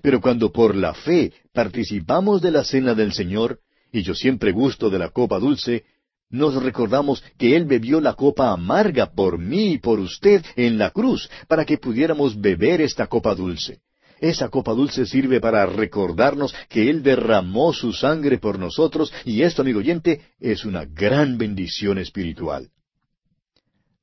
[0.01, 3.59] Pero cuando por la fe participamos de la cena del Señor,
[3.91, 5.83] y yo siempre gusto de la copa dulce,
[6.29, 10.89] nos recordamos que Él bebió la copa amarga por mí y por usted en la
[10.89, 13.81] cruz, para que pudiéramos beber esta copa dulce.
[14.19, 19.61] Esa copa dulce sirve para recordarnos que Él derramó su sangre por nosotros, y esto,
[19.61, 22.69] amigo oyente, es una gran bendición espiritual.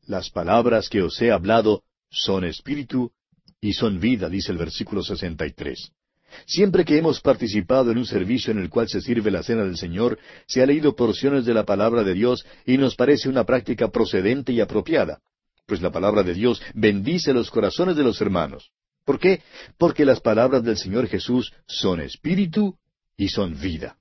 [0.06, 3.12] Las palabras que os he hablado son espíritu
[3.60, 5.92] y son vida, dice el versículo 63.
[6.46, 9.76] Siempre que hemos participado en un servicio en el cual se sirve la cena del
[9.76, 13.88] Señor, se ha leído porciones de la palabra de Dios y nos parece una práctica
[13.88, 15.20] procedente y apropiada,
[15.66, 18.72] pues la palabra de Dios bendice los corazones de los hermanos.
[19.04, 19.42] ¿Por qué?
[19.78, 22.76] Porque las palabras del Señor Jesús son espíritu
[23.16, 23.98] y son vida.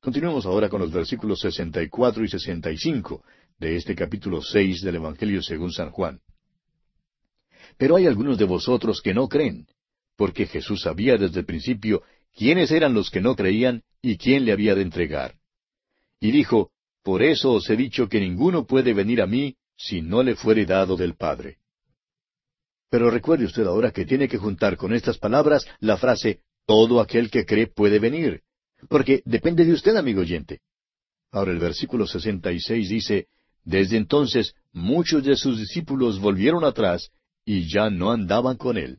[0.00, 3.22] Continuemos ahora con los versículos 64 y 65
[3.58, 6.20] de este capítulo 6 del Evangelio según San Juan.
[7.78, 9.66] Pero hay algunos de vosotros que no creen,
[10.16, 12.02] porque Jesús sabía desde el principio
[12.34, 15.34] quiénes eran los que no creían y quién le había de entregar.
[16.20, 16.70] Y dijo,
[17.02, 20.64] Por eso os he dicho que ninguno puede venir a mí si no le fuere
[20.66, 21.58] dado del Padre.
[22.90, 27.30] Pero recuerde usted ahora que tiene que juntar con estas palabras la frase, todo aquel
[27.30, 28.42] que cree puede venir,
[28.88, 30.60] porque depende de usted, amigo oyente.
[31.30, 33.28] Ahora el versículo 66 dice,
[33.64, 37.10] Desde entonces muchos de sus discípulos volvieron atrás
[37.44, 38.98] y ya no andaban con él.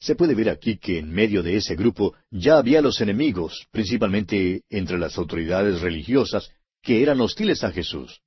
[0.00, 4.62] Se puede ver aquí que en medio de ese grupo ya había los enemigos, principalmente
[4.68, 6.50] entre las autoridades religiosas,
[6.82, 8.20] que eran hostiles a Jesús.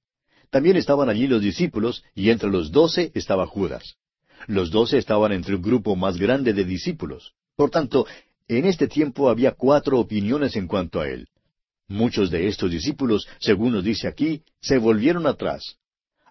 [0.50, 3.98] También estaban allí los discípulos, y entre los doce estaba Judas.
[4.48, 7.34] Los doce estaban entre un grupo más grande de discípulos.
[7.56, 8.08] Por tanto,
[8.48, 11.28] en este tiempo había cuatro opiniones en cuanto a él.
[11.88, 15.78] Muchos de estos discípulos, según nos dice aquí, se volvieron atrás.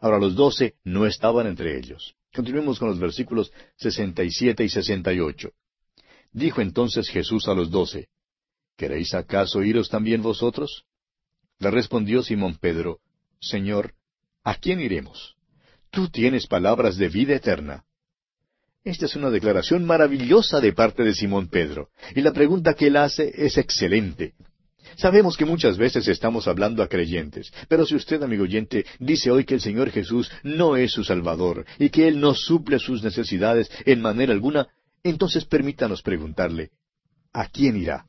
[0.00, 2.14] Ahora los doce no estaban entre ellos.
[2.34, 5.50] Continuemos con los versículos 67 y 68.
[6.32, 8.08] Dijo entonces Jesús a los doce,
[8.76, 10.84] ¿Queréis acaso iros también vosotros?
[11.58, 13.00] Le respondió Simón Pedro,
[13.40, 13.94] Señor,
[14.44, 15.36] ¿a quién iremos?
[15.90, 17.84] Tú tienes palabras de vida eterna.
[18.84, 22.96] Esta es una declaración maravillosa de parte de Simón Pedro, y la pregunta que él
[22.96, 24.34] hace es excelente.
[24.96, 29.44] Sabemos que muchas veces estamos hablando a creyentes, pero si usted, amigo oyente, dice hoy
[29.44, 33.70] que el Señor Jesús no es su Salvador y que Él no suple sus necesidades
[33.85, 34.68] en manera alguna,
[35.03, 36.70] entonces permítanos preguntarle,
[37.33, 38.07] ¿a quién irá?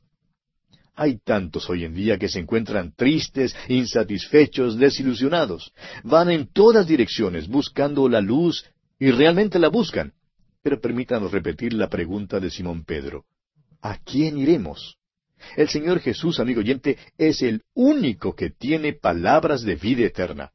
[0.94, 5.72] Hay tantos hoy en día que se encuentran tristes, insatisfechos, desilusionados.
[6.02, 8.64] Van en todas direcciones buscando la luz
[8.98, 10.12] y realmente la buscan.
[10.60, 13.26] Pero permítanos repetir la pregunta de Simón Pedro.
[13.80, 14.98] ¿A quién iremos?
[15.56, 20.50] El Señor Jesús, amigo oyente, es el único que tiene palabras de vida eterna.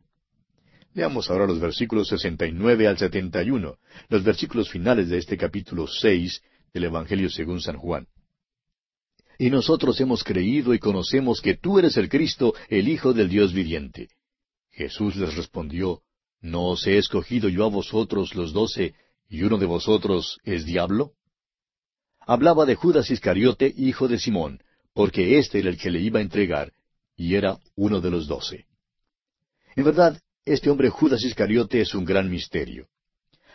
[0.93, 3.77] Leamos ahora los versículos 69 al 71,
[4.09, 6.41] los versículos finales de este capítulo 6
[6.73, 8.07] del Evangelio según San Juan.
[9.39, 13.53] Y nosotros hemos creído y conocemos que tú eres el Cristo, el Hijo del Dios
[13.53, 14.09] viviente.
[14.69, 16.01] Jesús les respondió,
[16.41, 18.93] ¿No os he escogido yo a vosotros los doce,
[19.29, 21.13] y uno de vosotros es diablo?
[22.19, 24.61] Hablaba de Judas Iscariote, hijo de Simón,
[24.93, 26.71] porque éste era el que le iba a entregar,
[27.15, 28.65] y era uno de los doce.
[29.75, 32.87] En verdad, este hombre Judas Iscariote es un gran misterio.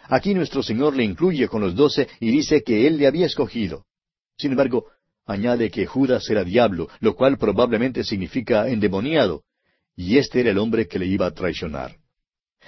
[0.05, 3.85] Aquí nuestro Señor le incluye con los doce y dice que él le había escogido.
[4.37, 4.87] Sin embargo,
[5.27, 9.43] añade que Judas era diablo, lo cual probablemente significa endemoniado,
[9.95, 11.97] y este era el hombre que le iba a traicionar.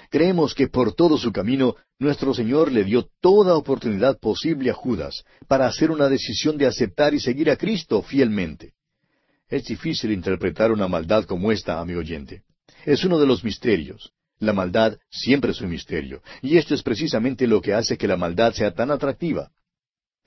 [0.09, 5.23] Creemos que por todo su camino nuestro Señor le dio toda oportunidad posible a Judas
[5.47, 8.73] para hacer una decisión de aceptar y seguir a Cristo fielmente.
[9.47, 12.43] Es difícil interpretar una maldad como esta, amigo oyente.
[12.85, 14.11] Es uno de los misterios.
[14.39, 18.17] La maldad siempre es un misterio, y esto es precisamente lo que hace que la
[18.17, 19.51] maldad sea tan atractiva.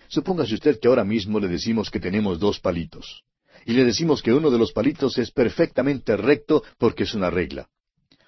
[0.06, 3.24] Supóngase usted que ahora mismo le decimos que tenemos dos palitos,
[3.66, 7.68] y le decimos que uno de los palitos es perfectamente recto porque es una regla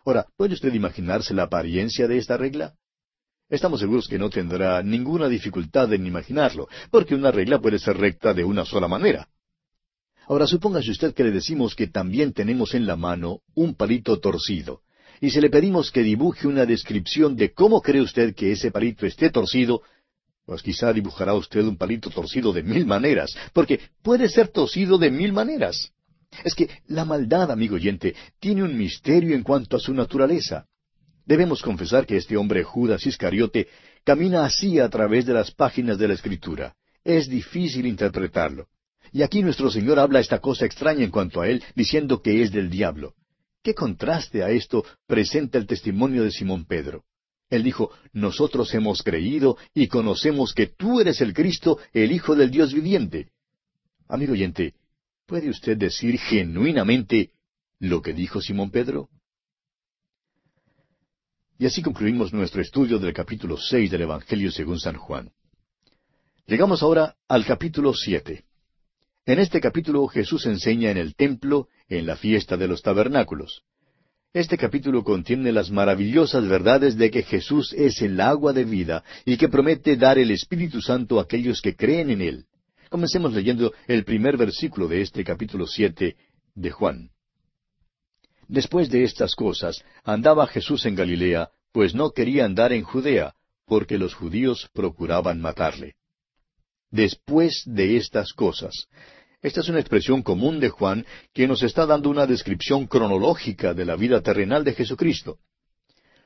[0.06, 2.74] Ahora, ¿puede usted imaginarse la apariencia de esta regla?
[3.50, 8.32] Estamos seguros que no tendrá ninguna dificultad en imaginarlo, porque una regla puede ser recta
[8.32, 9.28] de una sola manera.
[10.28, 14.82] Ahora supóngase usted que le decimos que también tenemos en la mano un palito torcido,
[15.20, 19.06] y si le pedimos que dibuje una descripción de cómo cree usted que ese palito
[19.06, 19.82] esté torcido,
[20.44, 25.10] pues quizá dibujará usted un palito torcido de mil maneras, porque puede ser torcido de
[25.10, 25.92] mil maneras.
[26.44, 30.66] Es que la maldad, amigo oyente, tiene un misterio en cuanto a su naturaleza.
[31.24, 33.68] Debemos confesar que este hombre Judas Iscariote
[34.04, 36.74] camina así a través de las páginas de la Escritura.
[37.04, 38.68] Es difícil interpretarlo.
[39.12, 42.52] Y aquí nuestro Señor habla esta cosa extraña en cuanto a él, diciendo que es
[42.52, 43.14] del diablo.
[43.62, 47.04] ¿Qué contraste a esto presenta el testimonio de Simón Pedro?
[47.50, 52.50] Él dijo, Nosotros hemos creído y conocemos que tú eres el Cristo, el Hijo del
[52.50, 53.30] Dios viviente.
[54.08, 54.74] Amigo oyente,
[55.26, 57.30] ¿puede usted decir genuinamente
[57.80, 59.08] lo que dijo Simón Pedro?
[61.58, 65.32] Y así concluimos nuestro estudio del capítulo seis del Evangelio según San Juan.
[66.46, 68.44] Llegamos ahora al capítulo siete.
[69.24, 73.62] En este capítulo Jesús enseña en el templo, en la fiesta de los tabernáculos.
[74.32, 79.38] Este capítulo contiene las maravillosas verdades de que Jesús es el agua de vida y
[79.38, 82.46] que promete dar el Espíritu Santo a aquellos que creen en Él.
[82.88, 86.16] Comencemos leyendo el primer versículo de este capítulo siete
[86.54, 87.10] de Juan.
[88.48, 93.34] Después de estas cosas, andaba Jesús en Galilea, pues no quería andar en Judea,
[93.66, 95.94] porque los judíos procuraban matarle.
[96.90, 98.86] Después de estas cosas.
[99.42, 103.84] Esta es una expresión común de Juan que nos está dando una descripción cronológica de
[103.84, 105.38] la vida terrenal de Jesucristo.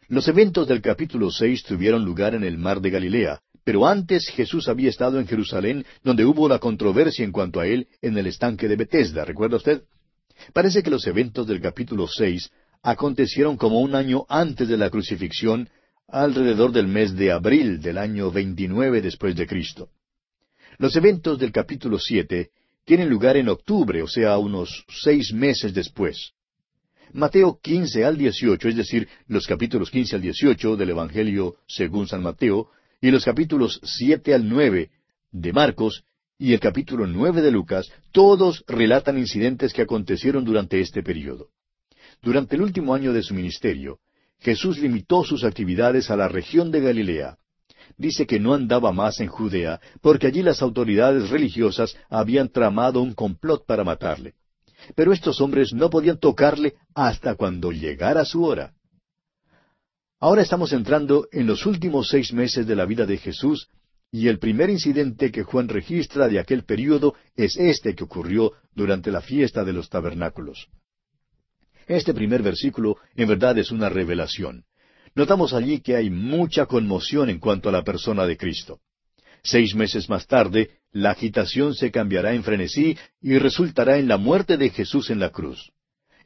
[0.08, 4.68] Los eventos del capítulo seis tuvieron lugar en el mar de Galilea, pero antes Jesús
[4.68, 8.68] había estado en Jerusalén, donde hubo una controversia en cuanto a él en el estanque
[8.68, 9.82] de Bethesda, ¿recuerda usted?
[10.52, 12.50] Parece que los eventos del capítulo seis
[12.82, 15.68] acontecieron como un año antes de la crucifixión,
[16.08, 19.90] alrededor del mes de abril del año veintinueve después de Cristo.
[20.78, 22.50] Los eventos del capítulo siete
[22.84, 26.32] tienen lugar en octubre, o sea, unos seis meses después.
[27.12, 32.22] Mateo 15 al 18, es decir, los capítulos 15 al 18 del Evangelio según San
[32.22, 32.70] Mateo,
[33.00, 34.90] y los capítulos 7 al 9
[35.32, 36.04] de Marcos,
[36.38, 41.48] y el capítulo 9 de Lucas, todos relatan incidentes que acontecieron durante este periodo.
[42.22, 43.98] Durante el último año de su ministerio,
[44.38, 47.36] Jesús limitó sus actividades a la región de Galilea,
[47.96, 53.12] dice que no andaba más en Judea, porque allí las autoridades religiosas habían tramado un
[53.12, 54.34] complot para matarle.
[54.94, 58.72] Pero estos hombres no podían tocarle hasta cuando llegara su hora.
[60.22, 63.70] Ahora estamos entrando en los últimos seis meses de la vida de Jesús,
[64.12, 69.10] y el primer incidente que Juan registra de aquel período es este que ocurrió durante
[69.10, 70.68] la fiesta de los tabernáculos.
[71.86, 74.64] Este primer versículo en verdad es una revelación.
[75.14, 78.80] Notamos allí que hay mucha conmoción en cuanto a la persona de Cristo.
[79.42, 84.58] Seis meses más tarde, la agitación se cambiará en frenesí y resultará en la muerte
[84.58, 85.72] de Jesús en la cruz.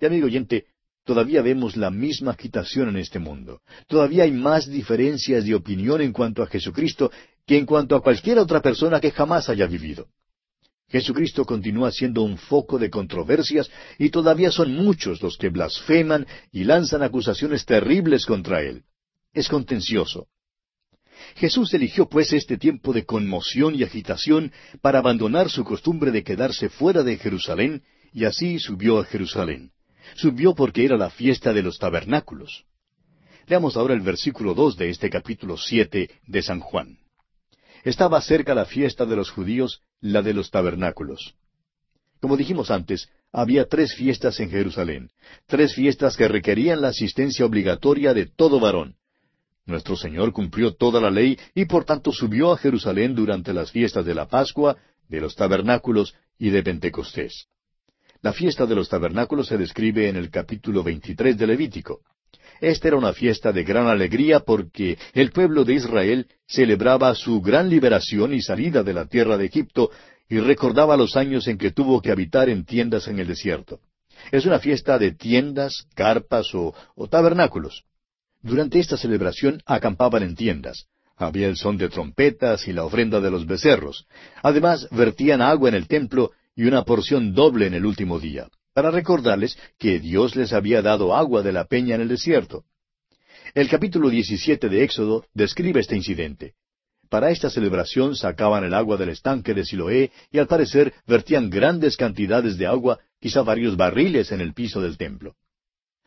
[0.01, 0.67] Y amigo oyente,
[1.05, 3.61] todavía vemos la misma agitación en este mundo.
[3.87, 7.11] Todavía hay más diferencias de opinión en cuanto a Jesucristo
[7.47, 10.09] que en cuanto a cualquier otra persona que jamás haya vivido.
[10.89, 16.65] Jesucristo continúa siendo un foco de controversias y todavía son muchos los que blasfeman y
[16.65, 18.85] lanzan acusaciones terribles contra Él.
[19.33, 20.29] Es contencioso.
[21.37, 26.69] Jesús eligió pues este tiempo de conmoción y agitación para abandonar su costumbre de quedarse
[26.69, 29.73] fuera de Jerusalén y así subió a Jerusalén.
[30.15, 32.65] Subió porque era la fiesta de los tabernáculos.
[33.47, 36.99] Leamos ahora el versículo dos de este capítulo siete de San Juan.
[37.83, 41.35] Estaba cerca la fiesta de los judíos, la de los tabernáculos.
[42.21, 45.11] Como dijimos antes, había tres fiestas en Jerusalén,
[45.47, 48.97] tres fiestas que requerían la asistencia obligatoria de todo varón.
[49.67, 54.07] Nuestro Señor cumplió toda la ley y por tanto subió a Jerusalén durante las fiestas
[54.07, 54.77] de la Pascua,
[55.09, 57.49] de los tabernáculos y de Pentecostés.
[58.25, 62.01] La fiesta de los tabernáculos se describe en el capítulo 23 de Levítico.
[62.59, 67.69] Esta era una fiesta de gran alegría porque el pueblo de Israel celebraba su gran
[67.69, 69.91] liberación y salida de la tierra de Egipto
[70.27, 73.81] y recordaba los años en que tuvo que habitar en tiendas en el desierto.
[74.33, 76.73] Es una fiesta de tiendas, carpas o,
[77.11, 77.85] tabernáculos.
[78.41, 80.87] Durante esta celebración acampaban en tiendas.
[81.19, 84.07] Había el son de trompetas y la ofrenda de los becerros.
[84.43, 88.91] Además, vertían agua en el templo y una porción doble en el último día para
[88.91, 92.65] recordarles que Dios les había dado agua de la peña en el desierto.
[93.55, 96.55] El capítulo 17 de Éxodo describe este incidente.
[97.09, 101.97] Para esta celebración sacaban el agua del estanque de Siloé y al parecer vertían grandes
[101.97, 105.37] cantidades de agua, quizá varios barriles en el piso del templo.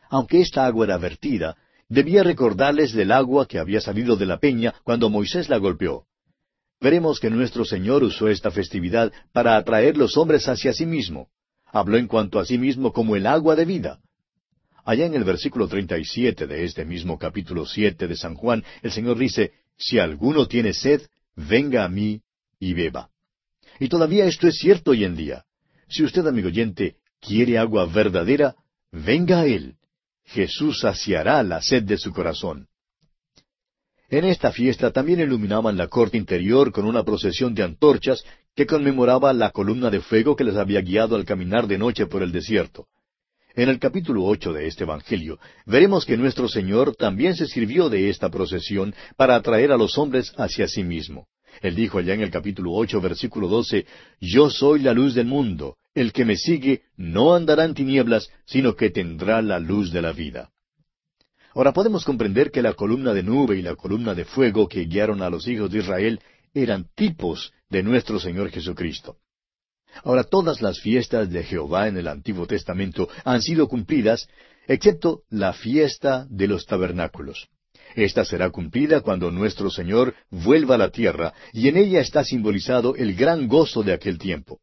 [0.10, 1.56] Aunque esta agua era vertida,
[1.88, 6.06] debía recordarles del agua que había salido de la peña cuando Moisés la golpeó.
[6.80, 11.30] Veremos que nuestro Señor usó esta festividad para atraer los hombres hacia sí mismo.
[11.66, 14.00] Habló en cuanto a sí mismo como el agua de vida.
[14.86, 19.18] Allá en el versículo 37 de este mismo capítulo siete de San Juan, el Señor
[19.18, 21.02] dice, Si alguno tiene sed,
[21.36, 22.22] venga a mí
[22.60, 23.10] y beba.
[23.80, 25.44] Y todavía esto es cierto hoy en día.
[25.90, 28.56] Si usted, amigo oyente, quiere agua verdadera,
[28.92, 29.76] venga a Él.
[30.26, 32.68] Jesús saciará la sed de su corazón.
[34.10, 38.24] En esta fiesta también iluminaban la corte interior con una procesión de antorchas
[38.56, 42.24] que conmemoraba la columna de fuego que les había guiado al caminar de noche por
[42.24, 42.88] el desierto.
[43.54, 48.10] En el capítulo ocho de este Evangelio veremos que nuestro Señor también se sirvió de
[48.10, 51.28] esta procesión para atraer a los hombres hacia sí mismo.
[51.62, 53.86] Él dijo allá en el capítulo ocho, versículo doce,
[54.22, 55.76] Yo soy la luz del mundo.
[55.94, 60.14] El que me sigue no andará en tinieblas, sino que tendrá la luz de la
[60.14, 60.52] vida.
[61.58, 65.24] Ahora podemos comprender que la columna de nube y la columna de fuego que guiaron
[65.24, 66.20] a los hijos de Israel
[66.54, 69.18] eran tipos de nuestro Señor Jesucristo.
[70.04, 74.30] Ahora todas las fiestas de Jehová en el Antiguo Testamento han sido cumplidas,
[74.68, 77.48] excepto la fiesta de los tabernáculos.
[77.96, 82.96] Esta será cumplida cuando nuestro Señor vuelva a la tierra, y en ella está simbolizado
[82.96, 84.60] el gran gozo de aquel tiempo.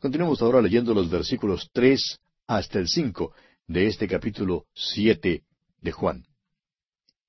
[0.00, 2.18] Continuemos ahora leyendo los versículos tres
[2.48, 3.32] hasta el cinco
[3.68, 5.44] de este capítulo siete
[5.84, 6.26] de Juan.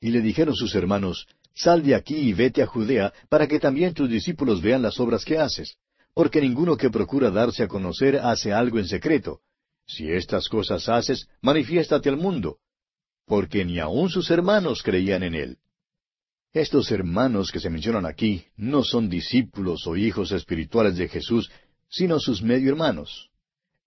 [0.01, 3.93] Y le dijeron sus hermanos, Sal de aquí y vete a Judea, para que también
[3.93, 5.77] tus discípulos vean las obras que haces
[6.15, 9.41] porque ninguno que procura darse a conocer hace algo en secreto.
[9.85, 12.57] Si estas cosas haces, manifiéstate al mundo,
[13.27, 15.57] porque ni aun sus hermanos creían en él.
[16.53, 21.51] Estos hermanos que se mencionan aquí no son discípulos o hijos espirituales de Jesús,
[21.89, 23.29] sino sus medio hermanos.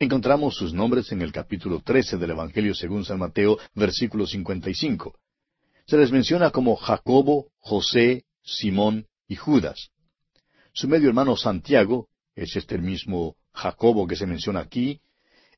[0.00, 5.18] Encontramos sus nombres en el capítulo 13 del Evangelio según San Mateo, versículo 55.
[5.86, 9.90] Se les menciona como Jacobo, José, Simón y Judas.
[10.72, 15.00] Su medio hermano Santiago es este mismo Jacobo que se menciona aquí,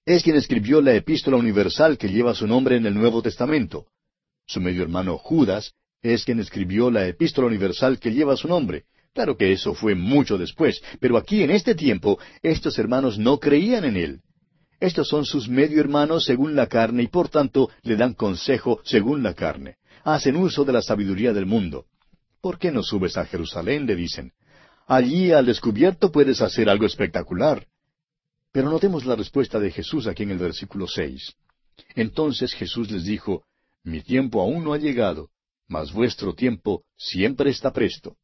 [0.07, 3.89] es quien escribió la epístola universal que lleva su nombre en el Nuevo Testamento.
[4.47, 8.87] Su medio hermano Judas es quien escribió la epístola universal que lleva su nombre.
[9.13, 13.85] Claro que eso fue mucho después, pero aquí en este tiempo estos hermanos no creían
[13.85, 14.23] en él.
[14.81, 19.23] Estos son sus medio hermanos según la carne y por tanto le dan consejo según
[19.23, 19.77] la carne.
[20.05, 21.85] Hacen uso de la sabiduría del mundo.
[22.41, 23.85] ¿Por qué no subes a Jerusalén?
[23.85, 24.33] le dicen.
[24.87, 27.67] Allí al descubierto puedes hacer algo espectacular.
[28.53, 31.35] Pero notemos la respuesta de Jesús aquí en el versículo seis.
[31.95, 33.45] Entonces Jesús les dijo,
[33.85, 35.29] Mi tiempo aún no ha llegado,
[35.69, 38.17] mas vuestro tiempo siempre está presto.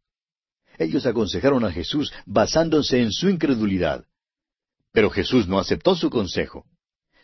[0.78, 4.04] Ellos aconsejaron a Jesús basándose en su incredulidad.
[4.96, 6.64] Pero Jesús no aceptó su consejo.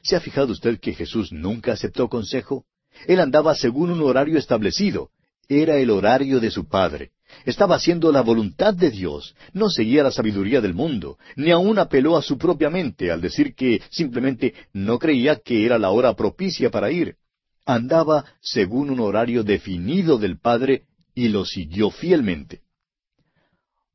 [0.02, 2.66] ¿Se ha fijado usted que Jesús nunca aceptó consejo?
[3.06, 5.08] Él andaba según un horario establecido.
[5.48, 7.12] Era el horario de su Padre.
[7.46, 12.18] Estaba haciendo la voluntad de Dios, no seguía la sabiduría del mundo, ni aun apeló
[12.18, 16.70] a su propia mente al decir que simplemente no creía que era la hora propicia
[16.70, 17.16] para ir.
[17.64, 20.82] Andaba según un horario definido del Padre
[21.14, 22.60] y lo siguió fielmente.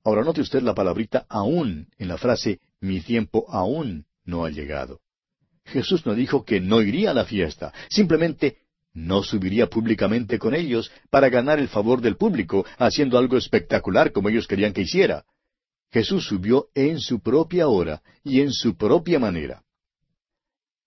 [0.04, 5.00] Ahora note usted la palabrita aún en la frase mi tiempo aún no ha llegado.
[5.66, 8.58] Jesús no dijo que no iría a la fiesta, simplemente
[8.94, 14.30] no subiría públicamente con ellos para ganar el favor del público, haciendo algo espectacular como
[14.30, 15.26] ellos querían que hiciera.
[15.92, 19.64] Jesús subió en su propia hora y en su propia manera.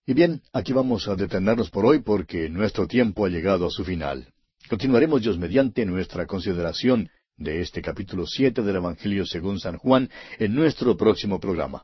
[0.07, 3.85] Y bien, aquí vamos a detenernos por hoy porque nuestro tiempo ha llegado a su
[3.85, 4.33] final.
[4.69, 7.09] Continuaremos Dios mediante nuestra consideración
[7.41, 11.83] de este capítulo siete del Evangelio según San Juan en nuestro próximo programa.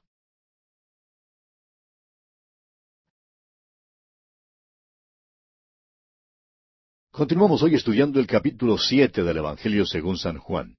[7.11, 10.76] Continuamos hoy estudiando el capítulo siete del Evangelio según San Juan.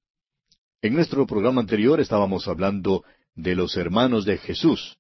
[0.84, 3.04] En nuestro programa anterior estábamos hablando
[3.34, 5.00] de los hermanos de Jesús,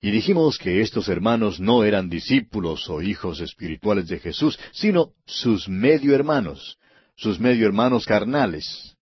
[0.00, 5.68] y dijimos que estos hermanos no eran discípulos o hijos espirituales de Jesús, sino sus
[5.68, 6.78] medio hermanos,
[7.16, 8.96] sus medio hermanos carnales.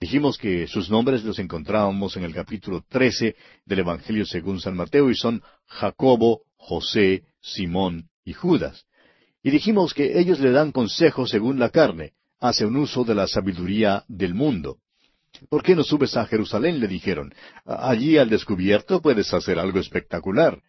[0.00, 5.10] Dijimos que sus nombres los encontrábamos en el capítulo trece del Evangelio según San Mateo
[5.10, 8.86] y son Jacobo, José, Simón y Judas.
[9.42, 13.26] Y dijimos que ellos le dan consejo según la carne, hace un uso de la
[13.26, 14.78] sabiduría del mundo.
[15.48, 16.80] ¿Por qué no subes a Jerusalén?
[16.80, 17.34] le dijeron.
[17.64, 20.60] Allí al descubierto puedes hacer algo espectacular.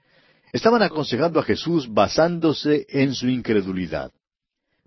[0.51, 4.11] Estaban aconsejando a Jesús basándose en su incredulidad.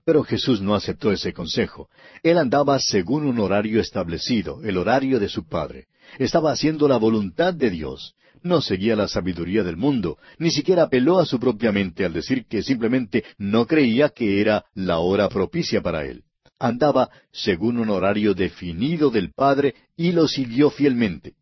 [0.04, 1.88] Pero Jesús no aceptó ese consejo.
[2.22, 5.86] Él andaba según un horario establecido, el horario de su Padre.
[6.18, 8.14] Estaba haciendo la voluntad de Dios.
[8.44, 12.44] no seguía la sabiduría del mundo, ni siquiera apeló a su propia mente al decir
[12.46, 16.24] que simplemente no creía que era la hora propicia para él.
[16.58, 21.34] Andaba según un horario definido del Padre y lo siguió fielmente.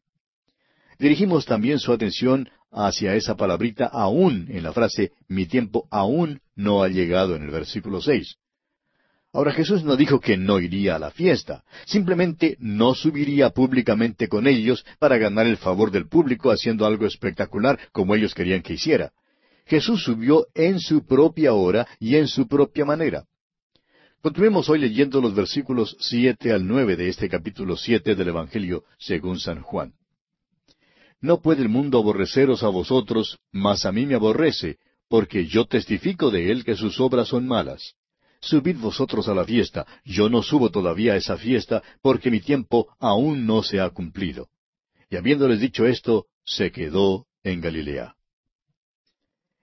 [0.98, 6.82] Dirigimos también su atención hacia esa palabrita aún en la frase mi tiempo aún no
[6.82, 8.36] ha llegado en el versículo seis.
[9.32, 14.48] Ahora Jesús no dijo que no iría a la fiesta, simplemente no subiría públicamente con
[14.48, 19.12] ellos para ganar el favor del público haciendo algo espectacular como ellos querían que hiciera.
[19.66, 23.24] Jesús subió en su propia hora y en su propia manera.
[24.20, 29.38] Continuemos hoy leyendo los versículos siete al nueve de este capítulo siete del Evangelio según
[29.38, 29.94] San Juan.
[31.20, 34.78] No puede el mundo aborreceros a vosotros, mas a mí me aborrece,
[35.08, 37.94] porque yo testifico de él que sus obras son malas.
[38.40, 42.88] Subid vosotros a la fiesta, yo no subo todavía a esa fiesta, porque mi tiempo
[42.98, 44.48] aún no se ha cumplido.
[45.10, 48.14] Y habiéndoles dicho esto, se quedó en Galilea.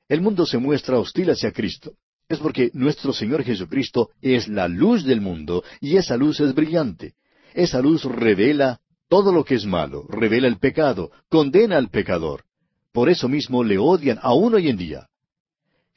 [0.08, 1.94] El mundo se muestra hostil hacia Cristo.
[2.30, 7.14] Es porque nuestro Señor Jesucristo es la luz del mundo, y esa luz es brillante.
[7.54, 12.44] Esa luz revela todo lo que es malo, revela el pecado, condena al pecador.
[12.92, 15.08] Por eso mismo le odian aún hoy en día.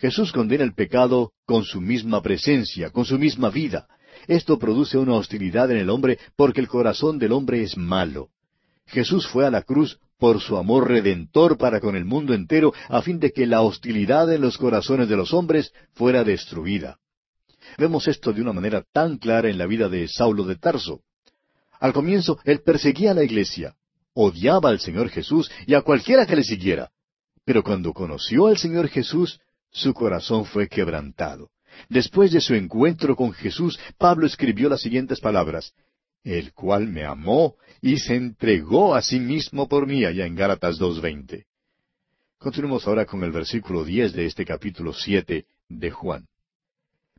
[0.01, 3.87] Jesús condena el pecado con su misma presencia, con su misma vida.
[4.27, 8.31] Esto produce una hostilidad en el hombre porque el corazón del hombre es malo.
[8.87, 13.03] Jesús fue a la cruz por su amor redentor para con el mundo entero, a
[13.03, 16.99] fin de que la hostilidad en los corazones de los hombres fuera destruida.
[17.77, 21.03] Vemos esto de una manera tan clara en la vida de Saulo de Tarso.
[21.79, 23.75] Al comienzo, él perseguía a la iglesia,
[24.15, 26.91] odiaba al Señor Jesús y a cualquiera que le siguiera.
[27.45, 29.41] Pero cuando conoció al Señor Jesús,
[29.71, 31.51] su corazón fue quebrantado.
[31.89, 35.73] Después de su encuentro con Jesús, Pablo escribió las siguientes palabras,
[36.25, 40.79] el cual me amó y se entregó a sí mismo por mí, allá en Gálatas
[40.79, 41.45] 2.20.
[42.39, 46.27] Continuemos ahora con el versículo diez de este capítulo siete de Juan.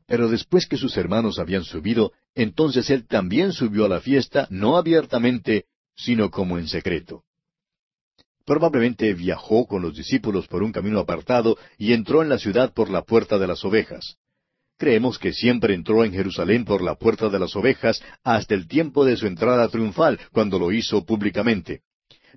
[0.08, 4.78] Pero después que sus hermanos habían subido, entonces él también subió a la fiesta, no
[4.78, 7.24] abiertamente, sino como en secreto.
[8.52, 12.90] Probablemente viajó con los discípulos por un camino apartado y entró en la ciudad por
[12.90, 14.18] la puerta de las ovejas.
[14.78, 19.06] Creemos que siempre entró en Jerusalén por la puerta de las ovejas hasta el tiempo
[19.06, 21.84] de su entrada triunfal, cuando lo hizo públicamente.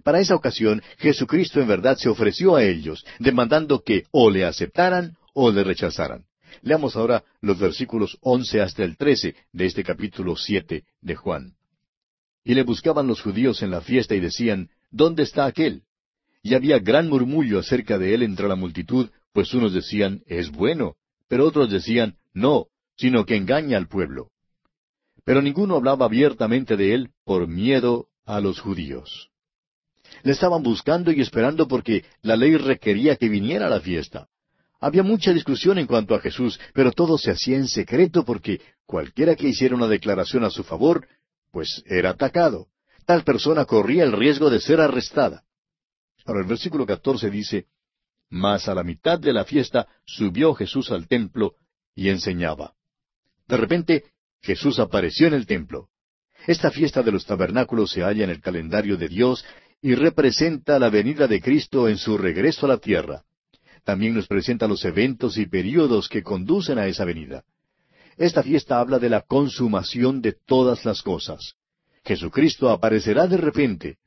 [0.04, 5.16] Para esa ocasión, Jesucristo en verdad se ofreció a ellos, demandando que o le aceptaran
[5.32, 6.26] o le rechazaran.
[6.62, 11.54] Leamos ahora los versículos once hasta el trece de este capítulo siete de Juan.
[12.44, 15.82] Y le buscaban los judíos en la fiesta y decían, ¿Dónde está aquel?
[16.44, 20.94] Y había gran murmullo acerca de él entre la multitud, pues unos decían, es bueno,
[21.26, 22.66] pero otros decían, no,
[22.98, 24.28] sino que engaña al pueblo.
[25.24, 29.30] Pero ninguno hablaba abiertamente de él por miedo a los judíos.
[30.22, 34.28] Le estaban buscando y esperando porque la ley requería que viniera a la fiesta.
[34.80, 39.34] Había mucha discusión en cuanto a Jesús, pero todo se hacía en secreto porque cualquiera
[39.34, 41.08] que hiciera una declaración a su favor,
[41.50, 42.66] pues era atacado.
[43.06, 45.44] Tal persona corría el riesgo de ser arrestada.
[46.24, 47.66] Ahora el versículo catorce dice,
[48.30, 51.54] Mas a la mitad de la fiesta subió Jesús al templo
[51.94, 52.74] y enseñaba.
[53.46, 54.04] De repente
[54.40, 55.88] Jesús apareció en el templo.
[56.46, 59.44] Esta fiesta de los tabernáculos se halla en el calendario de Dios
[59.80, 63.22] y representa la venida de Cristo en su regreso a la tierra.
[63.84, 67.44] También nos presenta los eventos y períodos que conducen a esa venida.
[68.16, 71.54] Esta fiesta habla de la consumación de todas las cosas.
[72.04, 73.98] Jesucristo aparecerá de repente,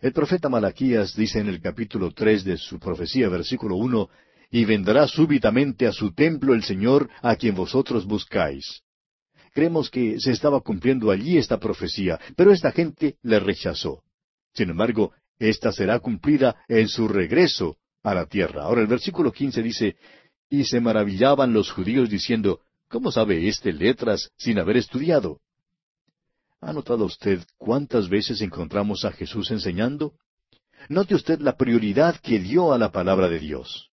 [0.00, 4.08] el profeta Malaquías dice en el capítulo tres de su profecía, versículo uno,
[4.50, 8.82] y vendrá súbitamente a su templo el Señor a quien vosotros buscáis.
[9.52, 14.02] Creemos que se estaba cumpliendo allí esta profecía, pero esta gente le rechazó.
[14.54, 18.62] Sin embargo, esta será cumplida en su regreso a la tierra.
[18.62, 19.96] Ahora el versículo quince dice,
[20.48, 25.40] y se maravillaban los judíos diciendo, ¿cómo sabe éste letras sin haber estudiado?
[26.60, 30.14] ¿Ha notado usted cuántas veces encontramos a Jesús enseñando?
[30.88, 33.90] Note usted la prioridad que dio a la palabra de Dios.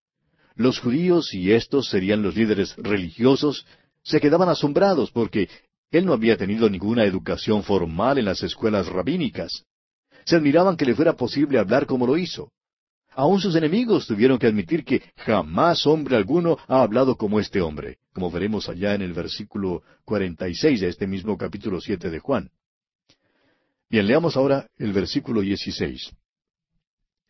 [0.55, 3.65] Los judíos, y estos serían los líderes religiosos,
[4.03, 5.49] se quedaban asombrados porque
[5.91, 9.65] él no había tenido ninguna educación formal en las escuelas rabínicas.
[10.25, 12.51] Se admiraban que le fuera posible hablar como lo hizo.
[13.15, 17.97] Aún sus enemigos tuvieron que admitir que jamás hombre alguno ha hablado como este hombre,
[18.13, 22.19] como veremos allá en el versículo cuarenta y seis de este mismo capítulo siete de
[22.19, 22.51] Juan.
[23.89, 26.11] Bien, leamos ahora el versículo dieciséis.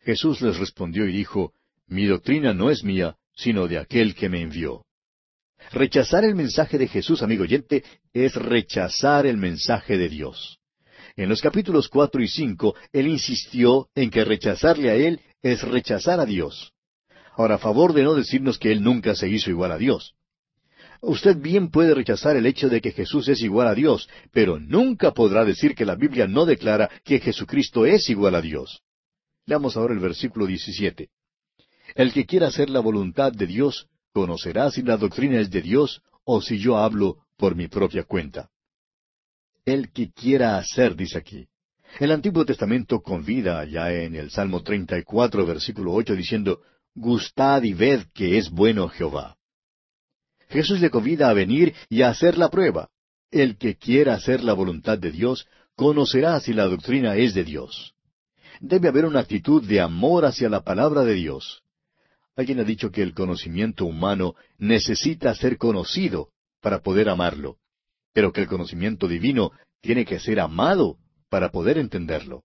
[0.00, 1.52] Jesús les respondió y dijo,
[1.86, 4.84] Mi doctrina no es mía, sino de aquel que me envió.
[5.70, 10.58] Rechazar el mensaje de Jesús, amigo oyente, es rechazar el mensaje de Dios.
[11.16, 16.20] En los capítulos cuatro y cinco, Él insistió en que rechazarle a Él es rechazar
[16.20, 16.72] a Dios.
[17.36, 20.14] Ahora, a favor de no decirnos que Él nunca se hizo igual a Dios.
[21.00, 25.12] Usted bien puede rechazar el hecho de que Jesús es igual a Dios, pero nunca
[25.12, 28.82] podrá decir que la Biblia no declara que Jesucristo es igual a Dios.
[29.46, 31.08] Leamos ahora el versículo 17.
[31.94, 36.02] El que quiera hacer la voluntad de Dios, conocerá si la doctrina es de Dios
[36.24, 38.50] o si yo hablo por mi propia cuenta.
[39.66, 41.48] El que quiera hacer, dice aquí.
[41.98, 46.60] El Antiguo Testamento convida ya en el Salmo 34, versículo 8, diciendo,
[46.94, 49.36] Gustad y ved que es bueno Jehová.
[50.48, 52.90] Jesús le convida a venir y a hacer la prueba.
[53.32, 57.94] El que quiera hacer la voluntad de Dios, conocerá si la doctrina es de Dios.
[58.60, 61.64] Debe haber una actitud de amor hacia la palabra de Dios.
[62.36, 66.28] Alguien ha dicho que el conocimiento humano necesita ser conocido
[66.60, 67.58] para poder amarlo,
[68.16, 69.52] pero que el conocimiento divino
[69.82, 70.96] tiene que ser amado
[71.28, 72.44] para poder entenderlo.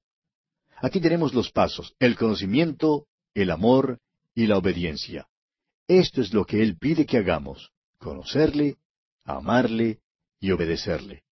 [0.82, 3.98] Aquí tenemos los pasos, el conocimiento, el amor
[4.36, 5.30] y la obediencia.
[5.88, 8.80] Esto es lo que Él pide que hagamos conocerle,
[9.24, 10.00] amarle
[10.42, 11.24] y obedecerle.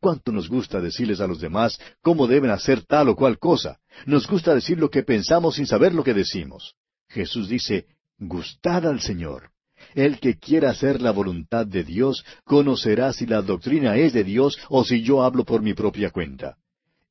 [0.00, 3.78] ¿Cuánto nos gusta decirles a los demás cómo deben hacer tal o cual cosa?
[4.04, 6.74] Nos gusta decir lo que pensamos sin saber lo que decimos.
[7.08, 7.86] Jesús dice,
[8.18, 9.52] gustad al Señor.
[9.94, 14.58] El que quiera hacer la voluntad de Dios conocerá si la doctrina es de Dios
[14.68, 16.56] o si yo hablo por mi propia cuenta.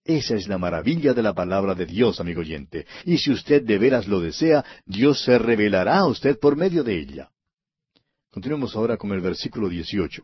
[0.06, 2.88] Esa es la maravilla de la palabra de Dios, amigo oyente.
[3.06, 7.00] Y si usted de veras lo desea, Dios se revelará a usted por medio de
[7.00, 7.30] ella.
[8.32, 10.24] Continuemos ahora con el versículo 18.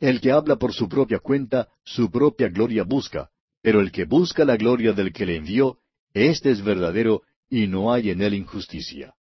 [0.00, 3.30] El que habla por su propia cuenta, su propia gloria busca,
[3.62, 5.78] pero el que busca la gloria del que le envió,
[6.12, 9.14] éste es verdadero y no hay en él injusticia.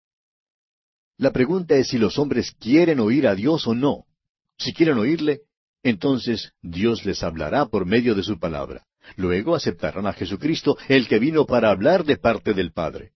[1.17, 4.05] La pregunta es si los hombres quieren oír a Dios o no.
[4.57, 5.41] Si quieren oírle,
[5.83, 8.85] entonces Dios les hablará por medio de su palabra.
[9.15, 13.11] Luego aceptarán a Jesucristo, el que vino para hablar de parte del Padre.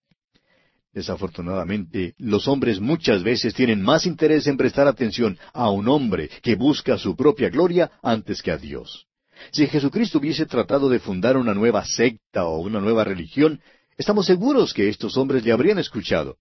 [0.93, 6.55] Desafortunadamente, los hombres muchas veces tienen más interés en prestar atención a un hombre que
[6.55, 9.05] busca su propia gloria antes que a Dios.
[9.51, 13.61] Si Jesucristo hubiese tratado de fundar una nueva secta o una nueva religión,
[13.97, 16.37] estamos seguros que estos hombres le habrían escuchado.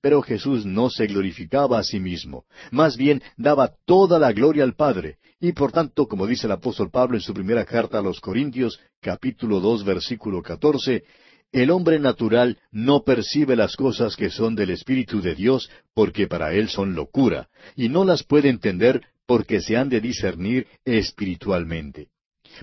[0.00, 4.74] Pero Jesús no se glorificaba a sí mismo, más bien daba toda la gloria al
[4.74, 8.20] Padre, y por tanto, como dice el apóstol Pablo en su primera carta a los
[8.20, 11.04] Corintios, capítulo dos, versículo catorce,
[11.52, 16.52] el hombre natural no percibe las cosas que son del Espíritu de Dios porque para
[16.52, 22.08] él son locura, y no las puede entender porque se han de discernir espiritualmente.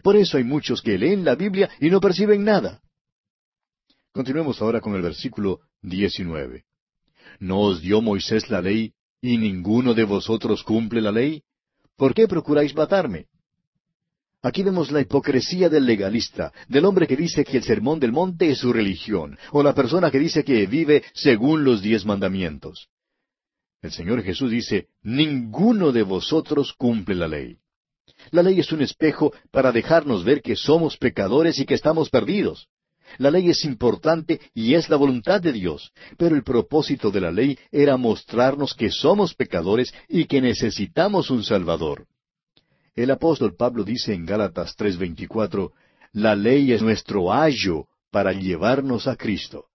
[0.03, 2.81] Por eso hay muchos que leen la Biblia y no perciben nada.
[4.11, 6.66] Continuemos ahora con el versículo 19.
[7.39, 11.41] ¿No os dio Moisés la ley y ninguno de vosotros cumple la ley?
[11.95, 13.25] ¿Por qué procuráis matarme?
[14.41, 18.49] Aquí vemos la hipocresía del legalista, del hombre que dice que el sermón del monte
[18.49, 22.87] es su religión, o la persona que dice que vive según los diez mandamientos.
[23.81, 27.57] El Señor Jesús dice, ninguno de vosotros cumple la ley.
[28.31, 32.67] La ley es un espejo para dejarnos ver que somos pecadores y que estamos perdidos.
[33.17, 37.31] La ley es importante y es la voluntad de Dios, pero el propósito de la
[37.31, 42.07] ley era mostrarnos que somos pecadores y que necesitamos un Salvador.
[42.95, 45.71] El apóstol Pablo dice en Gálatas 3:24,
[46.13, 49.65] la ley es nuestro ayo para llevarnos a Cristo.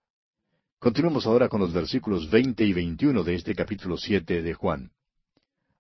[0.79, 4.91] Continuemos ahora con los versículos 20 y 21 de este capítulo 7 de Juan.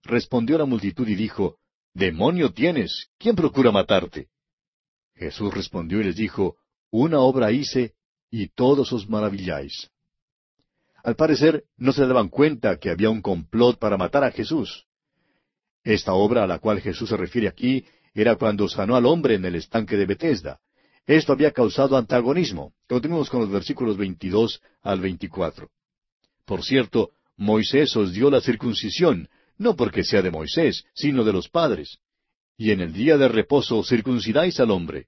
[0.04, 1.56] Respondió la multitud y dijo,
[1.94, 4.28] Demonio tienes, ¿quién procura matarte?
[5.14, 6.56] Jesús respondió y les dijo,
[6.92, 7.94] Una obra hice,
[8.30, 9.90] y todos os maravilláis.
[11.02, 14.84] Al parecer, no se daban cuenta que había un complot para matar a Jesús.
[15.82, 19.44] Esta obra a la cual Jesús se refiere aquí era cuando sanó al hombre en
[19.46, 20.60] el estanque de Bethesda.
[21.06, 22.74] Esto había causado antagonismo.
[22.86, 25.70] Continuemos con los versículos 22 al 24.
[26.44, 31.48] Por cierto, Moisés os dio la circuncisión, no porque sea de Moisés, sino de los
[31.48, 32.00] padres.
[32.58, 35.06] Y en el día de reposo circuncidáis al hombre.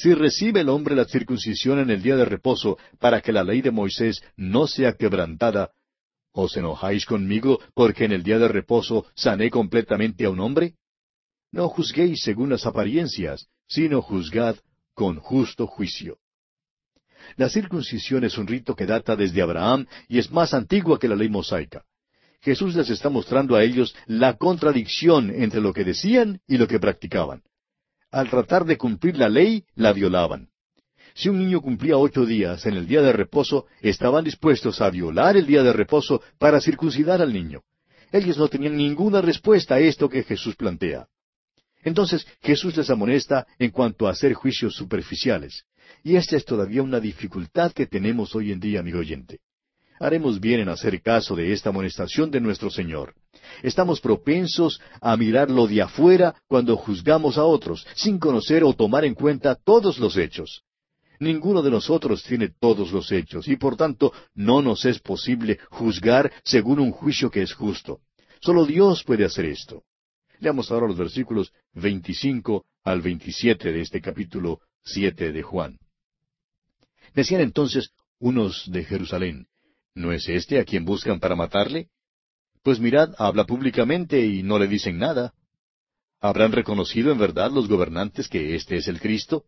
[0.00, 3.60] Si recibe el hombre la circuncisión en el día de reposo para que la ley
[3.60, 5.72] de Moisés no sea quebrantada,
[6.32, 10.76] ¿Os enojáis conmigo porque en el día de reposo sané completamente a un hombre?
[11.52, 14.56] No juzguéis según las apariencias, sino juzgad
[14.94, 16.16] con justo juicio.
[17.36, 21.16] La circuncisión es un rito que data desde Abraham y es más antigua que la
[21.16, 21.84] ley mosaica.
[22.40, 26.80] Jesús les está mostrando a ellos la contradicción entre lo que decían y lo que
[26.80, 27.42] practicaban.
[28.10, 30.48] Al tratar de cumplir la ley, la violaban.
[31.14, 35.36] Si un niño cumplía ocho días en el día de reposo, estaban dispuestos a violar
[35.36, 37.62] el día de reposo para circuncidar al niño.
[38.12, 41.06] Ellos no tenían ninguna respuesta a esto que Jesús plantea.
[41.82, 45.64] Entonces Jesús les amonesta en cuanto a hacer juicios superficiales.
[46.02, 49.40] Y esta es todavía una dificultad que tenemos hoy en día, amigo oyente.
[50.00, 53.14] Haremos bien en hacer caso de esta amonestación de nuestro Señor.
[53.62, 59.04] Estamos propensos a mirar lo de afuera cuando juzgamos a otros, sin conocer o tomar
[59.04, 60.62] en cuenta todos los hechos.
[61.18, 66.32] Ninguno de nosotros tiene todos los hechos y por tanto no nos es posible juzgar
[66.44, 68.00] según un juicio que es justo.
[68.40, 69.82] Solo Dios puede hacer esto.
[70.38, 75.78] Leamos ahora los versículos 25 al 27 de este capítulo 7 de Juan.
[77.14, 79.46] Decían entonces unos de Jerusalén,
[79.94, 81.88] ¿no es este a quien buscan para matarle?
[82.62, 85.32] Pues mirad, habla públicamente y no le dicen nada.
[86.20, 89.44] ¿Habrán reconocido en verdad los gobernantes que este es el Cristo?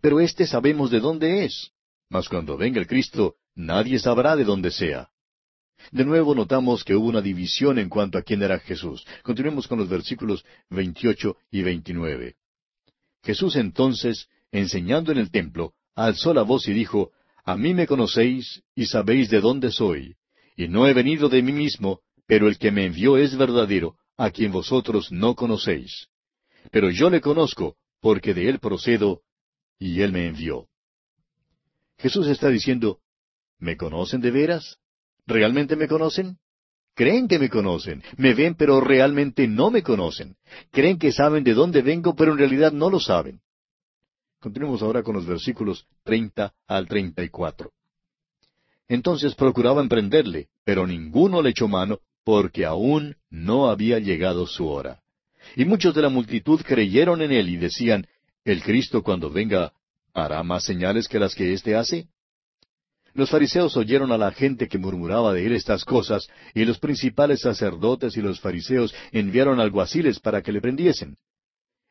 [0.00, 1.72] Pero éste sabemos de dónde es.
[2.08, 5.10] Mas cuando venga el Cristo, nadie sabrá de dónde sea.
[5.90, 9.04] De nuevo notamos que hubo una división en cuanto a quién era Jesús.
[9.22, 12.36] Continuemos con los versículos 28 y 29.
[13.22, 17.12] Jesús entonces, enseñando en el templo, alzó la voz y dijo,
[17.44, 20.16] A mí me conocéis y sabéis de dónde soy.
[20.56, 24.30] Y no he venido de mí mismo, pero el que me envió es verdadero, a
[24.30, 26.08] quien vosotros no conocéis.
[26.70, 29.22] Pero yo le conozco, porque de él procedo,
[29.78, 30.68] y él me envió.
[31.98, 32.98] Jesús está diciendo,
[33.58, 34.78] ¿me conocen de veras?
[35.26, 36.38] ¿Realmente me conocen?
[36.94, 40.36] Creen que me conocen, me ven pero realmente no me conocen.
[40.70, 43.40] Creen que saben de dónde vengo pero en realidad no lo saben.
[44.42, 47.70] Continuemos ahora con los versículos 30 al 34.
[48.88, 55.00] Entonces procuraban prenderle, pero ninguno le echó mano, porque aún no había llegado su hora.
[55.54, 58.08] Y muchos de la multitud creyeron en él y decían,
[58.44, 59.72] ¿El Cristo cuando venga
[60.12, 62.08] hará más señales que las que éste hace?
[63.14, 67.42] Los fariseos oyeron a la gente que murmuraba de él estas cosas, y los principales
[67.42, 71.16] sacerdotes y los fariseos enviaron alguaciles para que le prendiesen.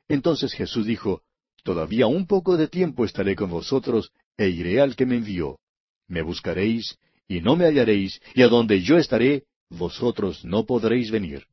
[0.09, 1.23] Entonces Jesús dijo,
[1.63, 5.59] Todavía un poco de tiempo estaré con vosotros, e iré al que me envió.
[6.07, 6.97] Me buscaréis,
[7.27, 11.45] y no me hallaréis, y a donde yo estaré, vosotros no podréis venir.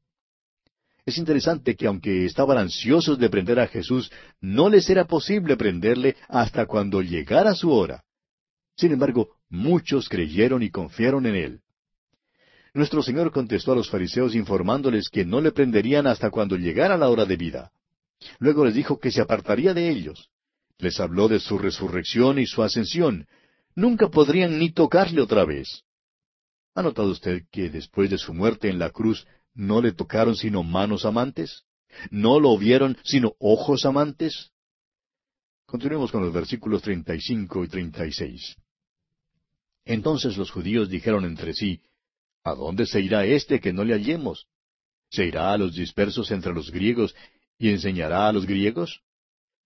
[1.05, 6.17] Es interesante que aunque estaban ansiosos de prender a Jesús, no les era posible prenderle
[6.29, 8.03] hasta cuando llegara su hora.
[8.77, 11.61] Sin embargo, muchos creyeron y confiaron en él.
[12.75, 17.09] Nuestro Señor contestó a los fariseos informándoles que no le prenderían hasta cuando llegara la
[17.09, 17.73] hora de vida.
[18.39, 20.31] Luego les dijo que se apartaría de ellos.
[20.79, 23.27] Les habló de su resurrección y su ascensión.
[23.75, 25.85] Nunca podrían ni tocarle otra vez.
[26.75, 29.27] ¿Ha notado usted que después de su muerte en la cruz
[29.59, 31.65] ¿No le tocaron sino manos amantes?
[32.13, 34.53] ¿No lo vieron sino ojos amantes?
[35.67, 38.57] Continuemos con los versículos 35 y 36.
[39.85, 41.83] Entonces los judíos dijeron entre sí,
[42.45, 44.47] ¿A dónde se irá éste que no le hallemos?
[45.11, 47.17] ¿Se irá a los dispersos entre los griegos
[47.59, 49.03] y enseñará a los griegos?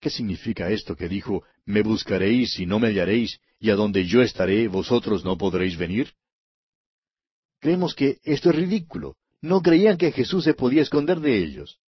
[0.01, 4.23] ¿Qué significa esto que dijo, Me buscaréis y no me hallaréis, y a donde yo
[4.23, 6.13] estaré vosotros no podréis venir?
[7.61, 9.17] Creemos que esto es ridículo.
[9.41, 11.79] No creían que Jesús se podía esconder de ellos.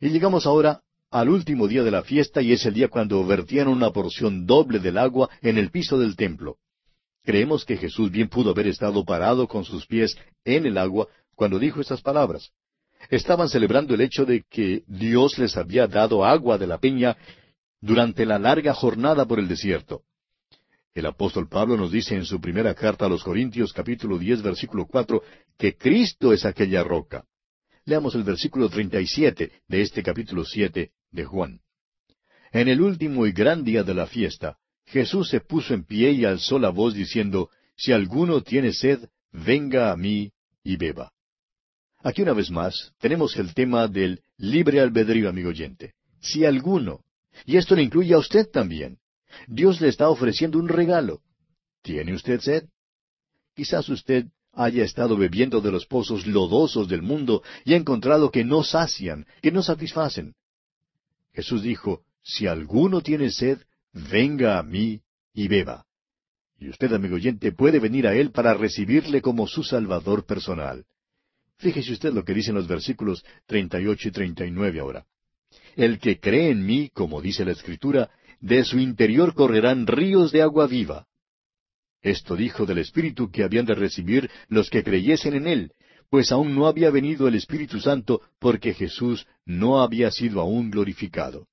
[0.00, 3.68] Y llegamos ahora al último día de la fiesta y es el día cuando vertían
[3.68, 6.56] una porción doble del agua en el piso del templo.
[7.22, 11.58] Creemos que Jesús bien pudo haber estado parado con sus pies en el agua cuando
[11.58, 12.52] dijo estas palabras.
[13.08, 17.16] Estaban celebrando el hecho de que Dios les había dado agua de la peña
[17.80, 20.02] durante la larga jornada por el desierto.
[20.92, 24.86] El apóstol Pablo nos dice en su primera carta a los Corintios capítulo diez versículo
[24.86, 25.22] cuatro
[25.56, 27.24] que Cristo es aquella roca.
[27.84, 31.60] Leamos el versículo treinta y siete de este capítulo siete de Juan.
[32.52, 36.24] En el último y gran día de la fiesta, Jesús se puso en pie y
[36.24, 40.32] alzó la voz diciendo, Si alguno tiene sed, venga a mí
[40.64, 41.12] y beba.
[42.02, 45.94] Aquí una vez más tenemos el tema del libre albedrío, amigo oyente.
[46.20, 47.00] Si alguno,
[47.44, 48.98] y esto le incluye a usted también.
[49.46, 51.20] Dios le está ofreciendo un regalo.
[51.82, 52.64] ¿Tiene usted sed?
[53.54, 58.44] Quizás usted haya estado bebiendo de los pozos lodosos del mundo y ha encontrado que
[58.44, 60.34] no sacian, que no satisfacen.
[61.32, 63.58] Jesús dijo, si alguno tiene sed,
[63.92, 65.00] venga a mí
[65.32, 65.86] y beba.
[66.58, 70.84] Y usted, amigo oyente, puede venir a Él para recibirle como su Salvador personal.
[71.60, 75.06] Fíjese usted lo que dicen los versículos 38 y 39 ahora.
[75.76, 80.40] El que cree en mí, como dice la Escritura, de su interior correrán ríos de
[80.40, 81.06] agua viva.
[82.00, 85.72] Esto dijo del Espíritu que habían de recibir los que creyesen en Él,
[86.08, 91.46] pues aún no había venido el Espíritu Santo porque Jesús no había sido aún glorificado.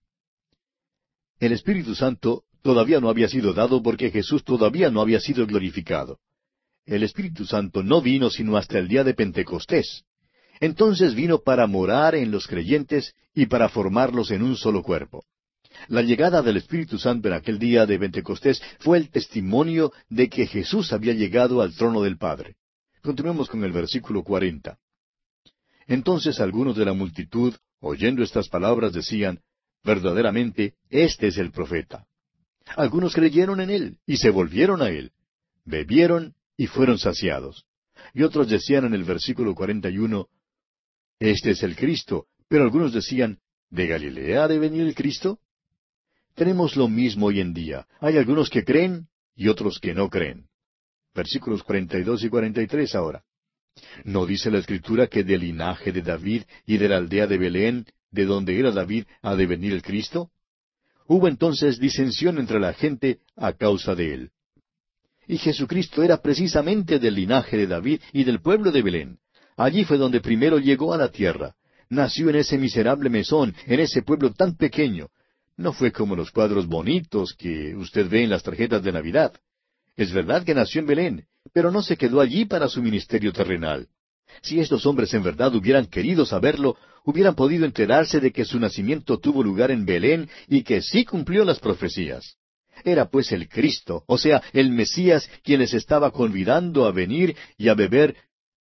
[1.37, 6.17] El Espíritu Santo todavía no había sido dado porque Jesús todavía no había sido glorificado.
[6.88, 10.05] El Espíritu Santo no vino sino hasta el día de Pentecostés.
[10.61, 15.25] Entonces vino para morar en los creyentes y para formarlos en un solo cuerpo.
[15.89, 20.47] La llegada del Espíritu Santo en aquel día de Pentecostés fue el testimonio de que
[20.47, 22.55] Jesús había llegado al trono del Padre.
[23.01, 24.77] Continuemos con el versículo cuarenta.
[25.88, 29.41] Entonces algunos de la multitud, oyendo estas palabras, decían,
[29.83, 32.05] verdaderamente, este es el profeta.
[32.77, 35.11] Algunos creyeron en él y se volvieron a él.
[35.65, 37.65] Bebieron y fueron saciados.
[38.13, 40.27] Y otros decían en el versículo cuarenta y uno,
[41.19, 42.27] Este es el Cristo.
[42.49, 43.39] Pero algunos decían,
[43.69, 45.39] ¿de Galilea ha de venir el Cristo?
[46.35, 47.87] Tenemos lo mismo hoy en día.
[47.99, 50.47] Hay algunos que creen y otros que no creen.
[51.13, 53.23] Versículos cuarenta y dos y cuarenta y tres ahora.
[54.03, 57.85] ¿No dice la Escritura que del linaje de David y de la aldea de Belén,
[58.11, 60.31] de donde era David, ha de venir el Cristo?
[61.07, 64.31] Hubo entonces disensión entre la gente a causa de él.
[65.28, 69.17] Y Jesucristo era precisamente del linaje de David y del pueblo de Belén.
[69.57, 71.55] Allí fue donde primero llegó a la tierra.
[71.89, 75.07] Nació en ese miserable mesón, en ese pueblo tan pequeño.
[75.57, 79.34] No fue como los cuadros bonitos que usted ve en las tarjetas de Navidad.
[79.95, 83.88] Es verdad que nació en Belén, pero no se quedó allí para su ministerio terrenal.
[84.41, 89.17] Si estos hombres en verdad hubieran querido saberlo, hubieran podido enterarse de que su nacimiento
[89.17, 92.38] tuvo lugar en Belén y que sí cumplió las profecías.
[92.84, 97.69] Era pues el Cristo, o sea, el Mesías, quien les estaba convidando a venir y
[97.69, 98.15] a beber,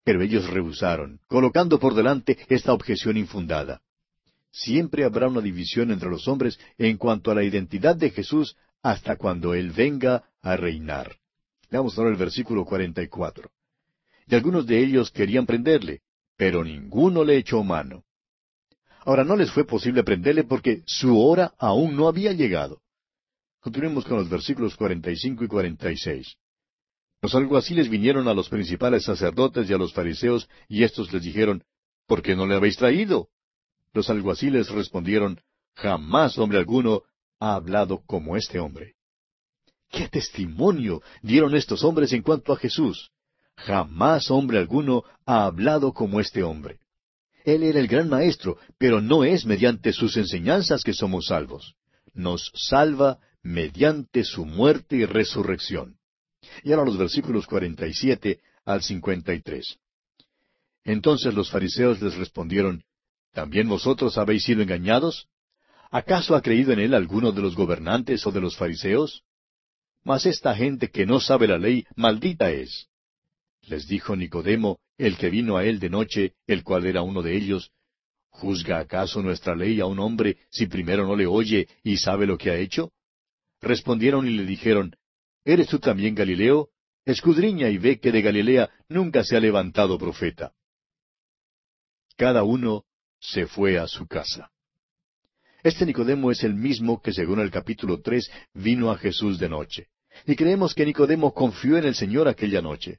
[0.04, 3.80] pero ellos rehusaron, colocando por delante esta objeción infundada.
[4.50, 9.16] Siempre habrá una división entre los hombres en cuanto a la identidad de Jesús hasta
[9.16, 11.16] cuando Él venga a reinar.
[11.70, 13.50] Veamos ahora el versículo 44.
[14.28, 16.00] Y algunos de ellos querían prenderle,
[16.36, 18.04] pero ninguno le echó mano.
[19.04, 22.80] Ahora no les fue posible prenderle porque su hora aún no había llegado.
[23.66, 26.36] Continuemos con los versículos 45 y 46.
[27.20, 31.64] Los alguaciles vinieron a los principales sacerdotes y a los fariseos, y éstos les dijeron,
[32.06, 33.28] ¿Por qué no le habéis traído?
[33.92, 35.40] Los alguaciles respondieron,
[35.74, 37.02] Jamás hombre alguno
[37.40, 38.94] ha hablado como este hombre.
[39.90, 43.10] ¿Qué testimonio dieron estos hombres en cuanto a Jesús?
[43.56, 46.78] Jamás hombre alguno ha hablado como este hombre.
[47.44, 51.74] Él era el gran maestro, pero no es mediante sus enseñanzas que somos salvos.
[52.14, 55.96] Nos salva mediante su muerte y resurrección.
[56.64, 59.78] Y ahora los versículos 47 al 53.
[60.84, 62.82] Entonces los fariseos les respondieron,
[63.32, 65.28] ¿También vosotros habéis sido engañados?
[65.90, 69.22] ¿Acaso ha creído en él alguno de los gobernantes o de los fariseos?
[70.02, 72.88] Mas esta gente que no sabe la ley, maldita es.
[73.62, 77.36] Les dijo Nicodemo, el que vino a él de noche, el cual era uno de
[77.36, 77.70] ellos,
[78.30, 82.36] ¿Juzga acaso nuestra ley a un hombre si primero no le oye y sabe lo
[82.36, 82.92] que ha hecho?
[83.60, 84.96] Respondieron y le dijeron,
[85.44, 86.70] ¿Eres tú también Galileo?
[87.04, 90.52] Escudriña y ve que de Galilea nunca se ha levantado profeta.
[92.16, 92.84] Cada uno
[93.20, 94.50] se fue a su casa.
[95.62, 99.88] Este Nicodemo es el mismo que según el capítulo tres vino a Jesús de noche.
[100.26, 102.98] Y creemos que Nicodemo confió en el Señor aquella noche.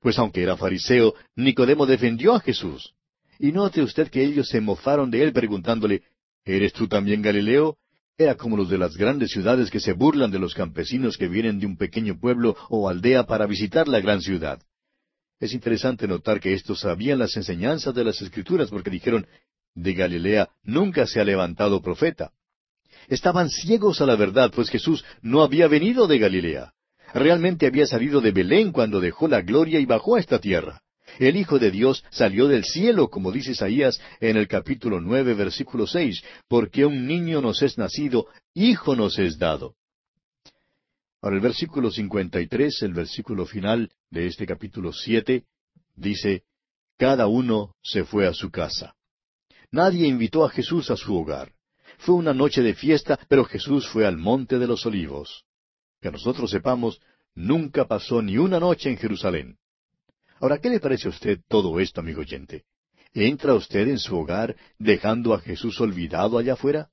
[0.00, 2.94] Pues aunque era fariseo, Nicodemo defendió a Jesús.
[3.38, 6.02] Y note usted que ellos se mofaron de él preguntándole,
[6.44, 7.76] ¿Eres tú también Galileo?
[8.18, 11.58] Era como los de las grandes ciudades que se burlan de los campesinos que vienen
[11.58, 14.58] de un pequeño pueblo o aldea para visitar la gran ciudad.
[15.38, 19.26] Es interesante notar que estos sabían las enseñanzas de las Escrituras porque dijeron,
[19.74, 22.32] de Galilea nunca se ha levantado profeta.
[23.08, 26.72] Estaban ciegos a la verdad, pues Jesús no había venido de Galilea.
[27.12, 30.82] Realmente había salido de Belén cuando dejó la gloria y bajó a esta tierra.
[31.18, 35.86] El Hijo de Dios salió del cielo, como dice Isaías en el capítulo nueve, versículo
[35.86, 39.74] seis, porque un niño nos es nacido, hijo nos es dado.
[41.22, 45.44] Ahora el versículo cincuenta y tres, el versículo final de este capítulo siete,
[45.94, 46.44] dice,
[46.98, 48.94] Cada uno se fue a su casa.
[49.70, 51.52] Nadie invitó a Jesús a su hogar.
[51.98, 55.44] Fue una noche de fiesta, pero Jesús fue al monte de los olivos.
[56.00, 57.00] Que nosotros sepamos,
[57.34, 59.56] nunca pasó ni una noche en Jerusalén.
[60.40, 62.64] Ahora, ¿qué le parece a usted todo esto, amigo oyente?
[63.14, 66.90] ¿Entra usted en su hogar dejando a Jesús olvidado allá afuera?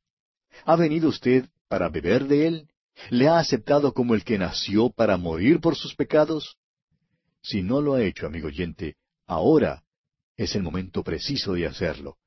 [0.66, 2.68] ¿Ha venido usted para beber de él?
[3.10, 6.58] ¿Le ha aceptado como el que nació para morir por sus pecados?
[7.42, 8.96] Si no lo ha hecho, amigo oyente,
[9.28, 9.84] ahora
[10.38, 12.18] es el momento preciso de hacerlo.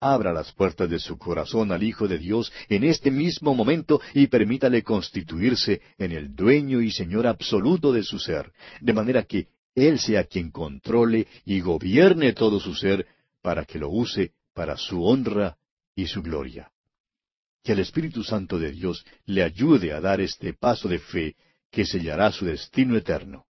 [0.00, 4.26] Abra las puertas de su corazón al Hijo de Dios en este mismo momento y
[4.26, 9.98] permítale constituirse en el dueño y Señor absoluto de su ser, de manera que Él
[9.98, 13.06] sea quien controle y gobierne todo su ser
[13.42, 15.56] para que lo use para su honra
[15.96, 16.70] y su gloria.
[17.62, 21.36] Que el Espíritu Santo de Dios le ayude a dar este paso de fe
[21.70, 23.46] que sellará su destino eterno.